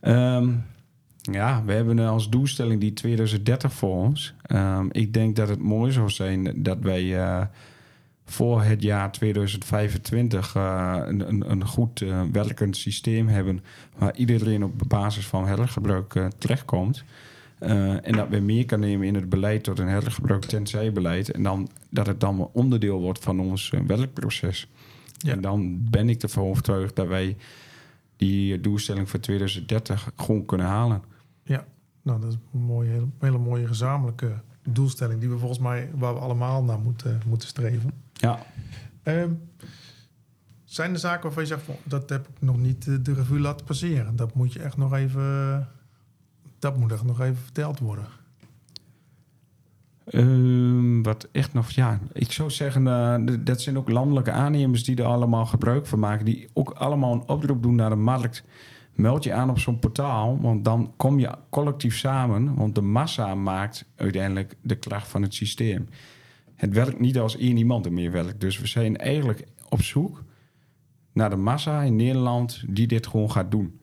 Ehm, 0.00 0.48
ja, 1.22 1.62
we 1.64 1.72
hebben 1.72 1.98
als 1.98 2.28
doelstelling 2.28 2.80
die 2.80 2.92
2030 2.92 3.72
voor 3.72 3.96
ons. 3.96 4.34
Ehm, 4.42 4.86
ik 4.90 5.14
denk 5.14 5.36
dat 5.36 5.48
het 5.48 5.60
mooi 5.60 5.92
zou 5.92 6.10
zijn 6.10 6.62
dat 6.62 6.78
wij 6.80 7.18
eh, 7.18 7.42
voor 8.24 8.62
het 8.62 8.82
jaar 8.82 9.12
2025 9.12 10.54
eh, 10.54 10.98
een, 11.04 11.28
een, 11.28 11.50
een 11.50 11.66
goed 11.66 12.02
eh, 12.02 12.22
werkend 12.32 12.76
systeem 12.76 13.28
hebben 13.28 13.60
waar 13.98 14.16
iedereen 14.16 14.64
op 14.64 14.82
basis 14.88 15.26
van 15.26 15.46
hergebruik 15.46 16.28
terechtkomt. 16.38 17.04
En 17.58 18.12
dat 18.12 18.28
we 18.28 18.38
meer 18.38 18.66
kan 18.66 18.80
nemen 18.80 19.06
in 19.06 19.14
het 19.14 19.28
beleid 19.28 19.62
tot 19.62 19.78
een 19.78 19.88
hergebruik 19.88 20.44
tenzij 20.44 20.92
beleid. 20.92 21.30
En 21.30 21.42
dan, 21.42 21.68
dat 21.90 22.06
het 22.06 22.20
dan 22.20 22.50
onderdeel 22.52 23.00
wordt 23.00 23.24
van 23.24 23.40
ons 23.40 23.72
werkproces. 23.86 24.68
Ja. 25.22 25.32
En 25.32 25.40
dan 25.40 25.90
ben 25.90 26.08
ik 26.08 26.22
ervan 26.22 26.44
overtuigd 26.44 26.96
dat 26.96 27.06
wij 27.06 27.36
die 28.16 28.60
doelstelling 28.60 29.08
voor 29.08 29.20
2030 29.20 30.12
gewoon 30.16 30.44
kunnen 30.44 30.66
halen. 30.66 31.02
Nou, 32.02 32.20
dat 32.20 32.30
is 32.30 32.38
een 32.52 32.60
mooie, 32.60 32.90
hele, 32.90 33.08
hele 33.18 33.38
mooie 33.38 33.66
gezamenlijke 33.66 34.32
doelstelling... 34.68 35.20
die 35.20 35.28
we 35.28 35.38
volgens 35.38 35.58
mij, 35.58 35.90
waar 35.94 36.14
we 36.14 36.20
allemaal 36.20 36.64
naar 36.64 36.78
moeten, 36.78 37.20
moeten 37.26 37.48
streven. 37.48 37.92
Ja, 38.12 38.46
Ehm, 39.02 39.32
zijn 40.64 40.92
er 40.92 40.98
zaken 40.98 41.22
waarvan 41.22 41.42
je 41.42 41.48
zegt... 41.48 41.62
van, 41.62 41.76
dat 41.84 42.10
heb 42.10 42.28
ik 42.28 42.34
nog 42.40 42.58
niet 42.58 42.88
eh, 42.88 42.94
de 43.02 43.14
revue 43.14 43.40
laten 43.40 43.66
passeren? 43.66 44.16
Dat 44.16 44.34
moet 44.34 44.52
je 44.52 44.62
echt 44.62 44.76
nog 44.76 44.94
even... 44.94 45.68
Dat 46.58 46.76
moet 46.76 46.92
echt 46.92 47.04
nog 47.04 47.20
even 47.20 47.42
verteld 47.42 47.78
worden. 47.78 48.06
Ehm, 50.10 51.02
wat 51.02 51.28
echt 51.32 51.52
nog, 51.52 51.70
ja, 51.70 52.00
ik 52.12 52.32
zou 52.32 52.50
zeggen, 52.50 52.86
eh, 52.86 53.36
dat 53.40 53.60
zijn 53.60 53.78
ook 53.78 53.88
landelijke 53.88 54.30
aannemers 54.30 54.84
die 54.84 54.96
er 54.96 55.04
allemaal 55.04 55.46
gebruik 55.46 55.86
van 55.86 55.98
maken, 55.98 56.24
die 56.24 56.48
ook 56.52 56.70
allemaal 56.70 57.12
een 57.12 57.28
oproep 57.28 57.62
doen 57.62 57.74
naar 57.74 57.90
de 57.90 57.96
markt. 57.96 58.44
Meld 58.94 59.24
je 59.24 59.32
aan 59.32 59.50
op 59.50 59.58
zo'n 59.58 59.78
portaal, 59.78 60.38
want 60.40 60.64
dan 60.64 60.92
kom 60.96 61.18
je 61.18 61.30
collectief 61.50 61.96
samen, 61.96 62.54
want 62.54 62.74
de 62.74 62.80
massa 62.80 63.34
maakt 63.34 63.84
uiteindelijk 63.96 64.56
de 64.62 64.76
kracht 64.76 65.08
van 65.08 65.22
het 65.22 65.34
systeem. 65.34 65.88
Het 66.54 66.72
werkt 66.72 67.00
niet 67.00 67.18
als 67.18 67.36
één 67.36 67.56
iemand 67.56 67.86
er 67.86 67.92
meer 67.92 68.12
werkt. 68.12 68.40
Dus 68.40 68.58
we 68.58 68.66
zijn 68.66 68.96
eigenlijk 68.96 69.44
op 69.68 69.82
zoek 69.82 70.22
naar 71.12 71.30
de 71.30 71.36
massa 71.36 71.82
in 71.82 71.96
Nederland 71.96 72.62
die 72.66 72.86
dit 72.86 73.06
gewoon 73.06 73.30
gaat 73.30 73.50
doen. 73.50 73.79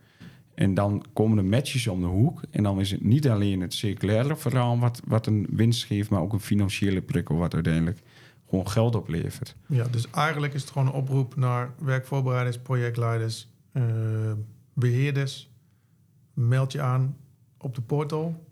En 0.58 0.74
dan 0.74 1.04
komen 1.14 1.38
de 1.38 1.44
matches 1.44 1.88
om 1.88 2.02
de 2.02 2.08
hoek. 2.08 2.42
En 2.52 2.64
dan 2.64 2.80
is 2.80 2.92
het 2.92 3.04
niet 3.04 3.30
alleen 3.30 3.62
het 3.62 3.74
circulaire 3.74 4.36
verhaal 4.36 4.80
wat, 4.80 5.02
wat 5.06 5.26
een 5.28 5.48
winst 5.50 5.86
geeft, 5.86 6.10
maar 6.10 6.22
ook 6.22 6.34
een 6.34 6.40
financiële 6.40 7.02
prikkel 7.02 7.36
wat 7.36 7.54
uiteindelijk 7.54 8.00
gewoon 8.50 8.70
geld 8.70 8.96
oplevert. 8.96 9.56
Ja, 9.68 9.88
dus 9.88 10.10
eigenlijk 10.10 10.54
is 10.54 10.62
het 10.62 10.72
gewoon 10.72 10.88
een 10.88 10.94
oproep 10.94 11.36
naar 11.36 11.74
werkvoorbereiders, 11.80 12.58
projectleiders, 12.60 13.50
eh, 13.72 13.84
beheerders. 14.74 15.50
Meld 16.34 16.72
je 16.72 16.82
aan 16.82 17.18
op 17.58 17.76
de 17.76 17.82
portal, 17.82 18.44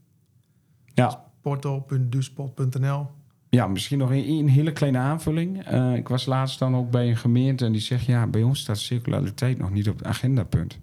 Ja, 0.94 1.24
portal.duspot.nl. 1.42 3.08
ja 3.50 3.68
misschien 3.68 3.98
nog 3.98 4.10
een, 4.10 4.30
een 4.30 4.50
hele 4.50 4.72
kleine 4.72 4.98
aanvulling. 4.98 5.64
Eh, 5.64 5.96
ik 5.96 6.08
was 6.08 6.26
laatst 6.26 6.60
dan 6.60 6.76
ook 6.76 6.92
bij 6.92 7.10
een 7.10 7.18
gemeente 7.18 7.66
en 7.66 7.72
die 7.72 7.82
zegt: 7.82 8.06
Ja, 8.06 8.28
bij 8.28 8.44
ons 8.44 8.60
staat 8.60 8.78
circulariteit 8.78 9.58
nog 9.58 9.72
niet 9.72 9.90
op 9.90 9.98
het 9.98 10.08
agendapunt. 10.08 10.80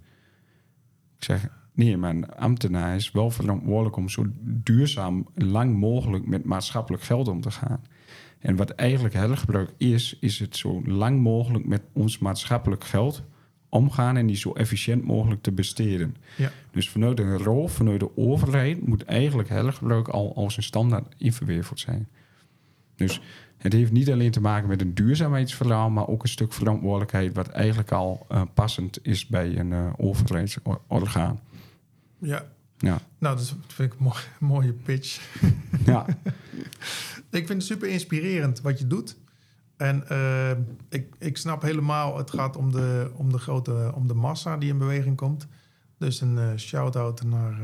Ik 1.23 1.29
zeg: 1.29 1.49
Nee, 1.73 1.97
maar 1.97 2.11
een 2.11 2.31
ambtenaar 2.31 2.95
is 2.95 3.11
wel 3.11 3.31
verantwoordelijk 3.31 3.97
om 3.97 4.09
zo 4.09 4.27
duurzaam 4.41 5.27
lang 5.35 5.79
mogelijk 5.79 6.27
met 6.27 6.45
maatschappelijk 6.45 7.03
geld 7.03 7.29
om 7.29 7.41
te 7.41 7.51
gaan. 7.51 7.81
En 8.39 8.57
wat 8.57 8.71
eigenlijk 8.71 9.15
hergebruik 9.15 9.71
is, 9.77 10.17
is 10.21 10.39
het 10.39 10.57
zo 10.57 10.83
lang 10.85 11.21
mogelijk 11.21 11.67
met 11.67 11.83
ons 11.93 12.19
maatschappelijk 12.19 12.85
geld 12.85 13.23
omgaan 13.69 14.17
en 14.17 14.27
die 14.27 14.37
zo 14.37 14.53
efficiënt 14.53 15.05
mogelijk 15.05 15.43
te 15.43 15.53
besteden. 15.53 16.17
Ja. 16.37 16.51
Dus 16.71 16.91
vanuit 16.91 17.17
de 17.17 17.37
rol, 17.37 17.69
vanuit 17.69 18.01
de 18.01 18.17
overheid, 18.17 18.87
moet 18.87 19.05
eigenlijk 19.05 19.49
hergebruik 19.49 20.09
al 20.09 20.35
als 20.35 20.57
een 20.57 20.63
standaard 20.63 21.15
inverweefd 21.19 21.79
zijn. 21.79 22.09
Dus 22.97 23.21
het 23.57 23.73
heeft 23.73 23.93
niet 23.93 24.11
alleen 24.11 24.31
te 24.31 24.41
maken 24.41 24.69
met 24.69 24.81
een 24.81 24.95
duurzaamheidsverhaal, 24.95 25.91
maar 25.91 26.09
ook 26.09 26.23
een 26.23 26.29
stuk 26.29 26.53
verantwoordelijkheid 26.53 27.35
wat 27.35 27.49
eigenlijk 27.49 27.93
al 27.93 28.27
eh, 28.29 28.43
passend 28.55 28.99
is 29.07 29.27
bij 29.27 29.59
een 29.59 29.73
eh 29.73 29.93
overheidsorgaan. 29.97 31.41
Ja, 32.19 32.45
Ja. 32.79 32.99
nou, 33.19 33.37
dat 33.37 33.55
vind 33.67 33.93
ik 33.93 33.99
een 33.99 34.05
mooi- 34.05 34.25
mooie 34.41 34.73
pitch. 34.73 35.21
ja, 35.87 36.07
Ik 37.31 37.47
vind 37.47 37.49
het 37.49 37.63
super 37.65 37.89
inspirerend 37.89 38.61
wat 38.61 38.79
je 38.79 38.87
doet. 38.87 39.17
En 39.77 40.09
eh, 40.09 40.51
ik, 40.89 41.15
ik 41.19 41.37
snap 41.37 41.63
helemaal, 41.63 42.17
het 42.19 42.31
gaat 42.31 42.57
om 42.57 42.73
de, 42.73 43.11
om 43.15 43.33
de 43.33 43.39
grote, 43.39 43.93
om 43.95 44.07
de 44.07 44.15
massa 44.15 44.57
die 44.57 44.69
in 44.71 44.79
beweging 44.79 45.17
komt. 45.17 45.47
Dus 45.99 46.21
een 46.21 46.59
shout-out 46.59 47.23
naar, 47.25 47.59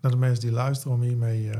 naar 0.00 0.10
de 0.10 0.16
mensen 0.16 0.40
die 0.44 0.52
luisteren 0.52 0.96
om 0.96 1.02
hiermee 1.02 1.50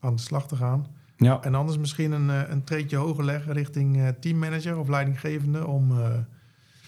aan 0.00 0.16
de 0.16 0.22
slag 0.22 0.48
te 0.48 0.56
gaan. 0.56 0.86
Ja. 1.24 1.42
En 1.42 1.54
anders 1.54 1.78
misschien 1.78 2.12
een, 2.12 2.30
eh, 2.30 2.50
een 2.50 2.64
treedje 2.64 2.96
hoger 2.96 3.24
leggen 3.24 3.52
richting 3.52 3.96
eh, 3.96 4.08
teammanager 4.20 4.78
of 4.78 4.88
leidinggevende... 4.88 5.66
om 5.66 5.90
eh, 5.90 6.04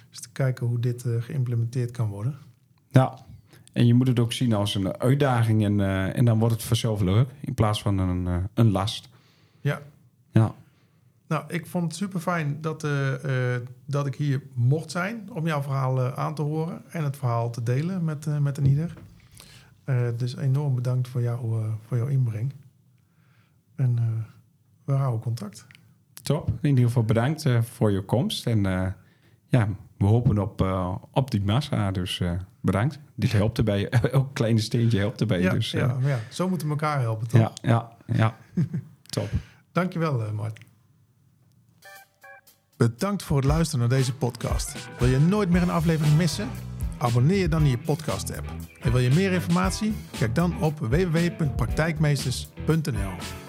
eens 0.09 0.21
te 0.21 0.33
kijken 0.33 0.67
hoe 0.67 0.81
dit 0.81 1.05
geïmplementeerd 1.19 1.91
kan 1.91 2.09
worden. 2.09 2.39
ja. 2.91 3.19
En 3.73 3.87
je 3.87 3.95
moet 3.95 4.09
het 4.09 4.19
ook 4.19 4.33
zien 4.33 4.53
als 4.53 4.75
een 4.75 4.99
uitdaging 4.99 5.65
en, 5.65 5.81
en 6.15 6.25
dan 6.25 6.39
wordt 6.39 6.55
het 6.55 6.63
vanzelf 6.63 7.01
leuk 7.01 7.29
in 7.41 7.55
plaats 7.55 7.83
van 7.83 7.99
een, 7.99 8.49
een 8.55 8.71
last. 8.71 9.09
Ja. 9.61 9.81
Ja, 10.31 10.55
Nou, 11.29 11.45
ik 11.49 11.67
vond 11.67 11.85
het 11.85 11.95
super 11.95 12.21
fijn 12.21 12.61
dat, 12.61 12.87
dat 13.85 14.07
ik 14.07 14.15
hier 14.15 14.43
mocht 14.53 14.91
zijn 14.91 15.31
om 15.33 15.47
jouw 15.47 15.63
verhaal 15.63 16.15
aan 16.17 16.35
te 16.35 16.43
horen 16.43 16.83
en 16.91 17.05
het 17.05 17.17
verhaal 17.17 17.51
te 17.51 17.63
delen 17.63 18.05
met, 18.05 18.41
met 18.41 18.59
een 18.59 18.67
ieder. 18.67 18.95
Dus 20.17 20.37
enorm 20.37 20.75
bedankt 20.75 21.09
voor, 21.09 21.23
jou, 21.23 21.65
voor 21.87 21.97
jouw 21.97 22.07
inbreng. 22.07 22.53
En 23.77 23.99
eh, 23.99 24.05
we 24.85 24.93
houden 24.93 25.21
contact. 25.21 25.67
top. 26.23 26.49
In 26.49 26.69
ieder 26.69 26.85
geval 26.85 27.05
bedankt 27.05 27.47
eh, 27.47 27.63
voor 27.63 27.91
je 27.91 28.03
komst 28.03 28.47
en 28.47 28.67
eh, 28.67 28.87
ja, 29.47 29.69
we 29.97 30.05
hopen 30.05 30.39
op, 30.39 30.61
op 31.11 31.31
die 31.31 31.45
massa. 31.45 31.91
Dus 31.91 32.23
bedankt. 32.61 32.99
Dit 33.15 33.33
helpt 33.41 33.59
erbij. 33.59 33.89
Elk 34.13 34.35
kleine 34.35 34.61
steentje 34.61 34.99
helpt 34.99 35.21
erbij. 35.21 35.41
Ja, 35.41 35.53
dus, 35.53 35.71
ja, 35.71 35.97
ja, 36.01 36.19
zo 36.31 36.49
moeten 36.49 36.67
we 36.67 36.73
elkaar 36.73 37.01
helpen, 37.01 37.29
toch? 37.29 37.41
Ja, 37.41 37.53
ja, 37.63 37.93
ja. 38.07 38.37
Top. 39.07 39.29
Dankjewel, 39.73 40.33
Mart. 40.33 40.59
Bedankt 42.77 43.23
voor 43.23 43.37
het 43.37 43.47
luisteren 43.47 43.89
naar 43.89 43.99
deze 43.99 44.15
podcast. 44.15 44.89
Wil 44.99 45.09
je 45.09 45.19
nooit 45.19 45.51
meer 45.51 45.63
een 45.63 45.71
aflevering 45.71 46.17
missen? 46.17 46.49
Abonneer 46.99 47.39
je 47.39 47.49
dan 47.49 47.63
in 47.63 47.69
je 47.69 47.79
podcast-app. 47.79 48.53
En 48.81 48.93
wil 48.93 49.01
je 49.01 49.11
meer 49.11 49.33
informatie? 49.33 49.95
Kijk 50.19 50.35
dan 50.35 50.63
op 50.63 50.79
www.praktijkmeesters.nl. 50.79 53.44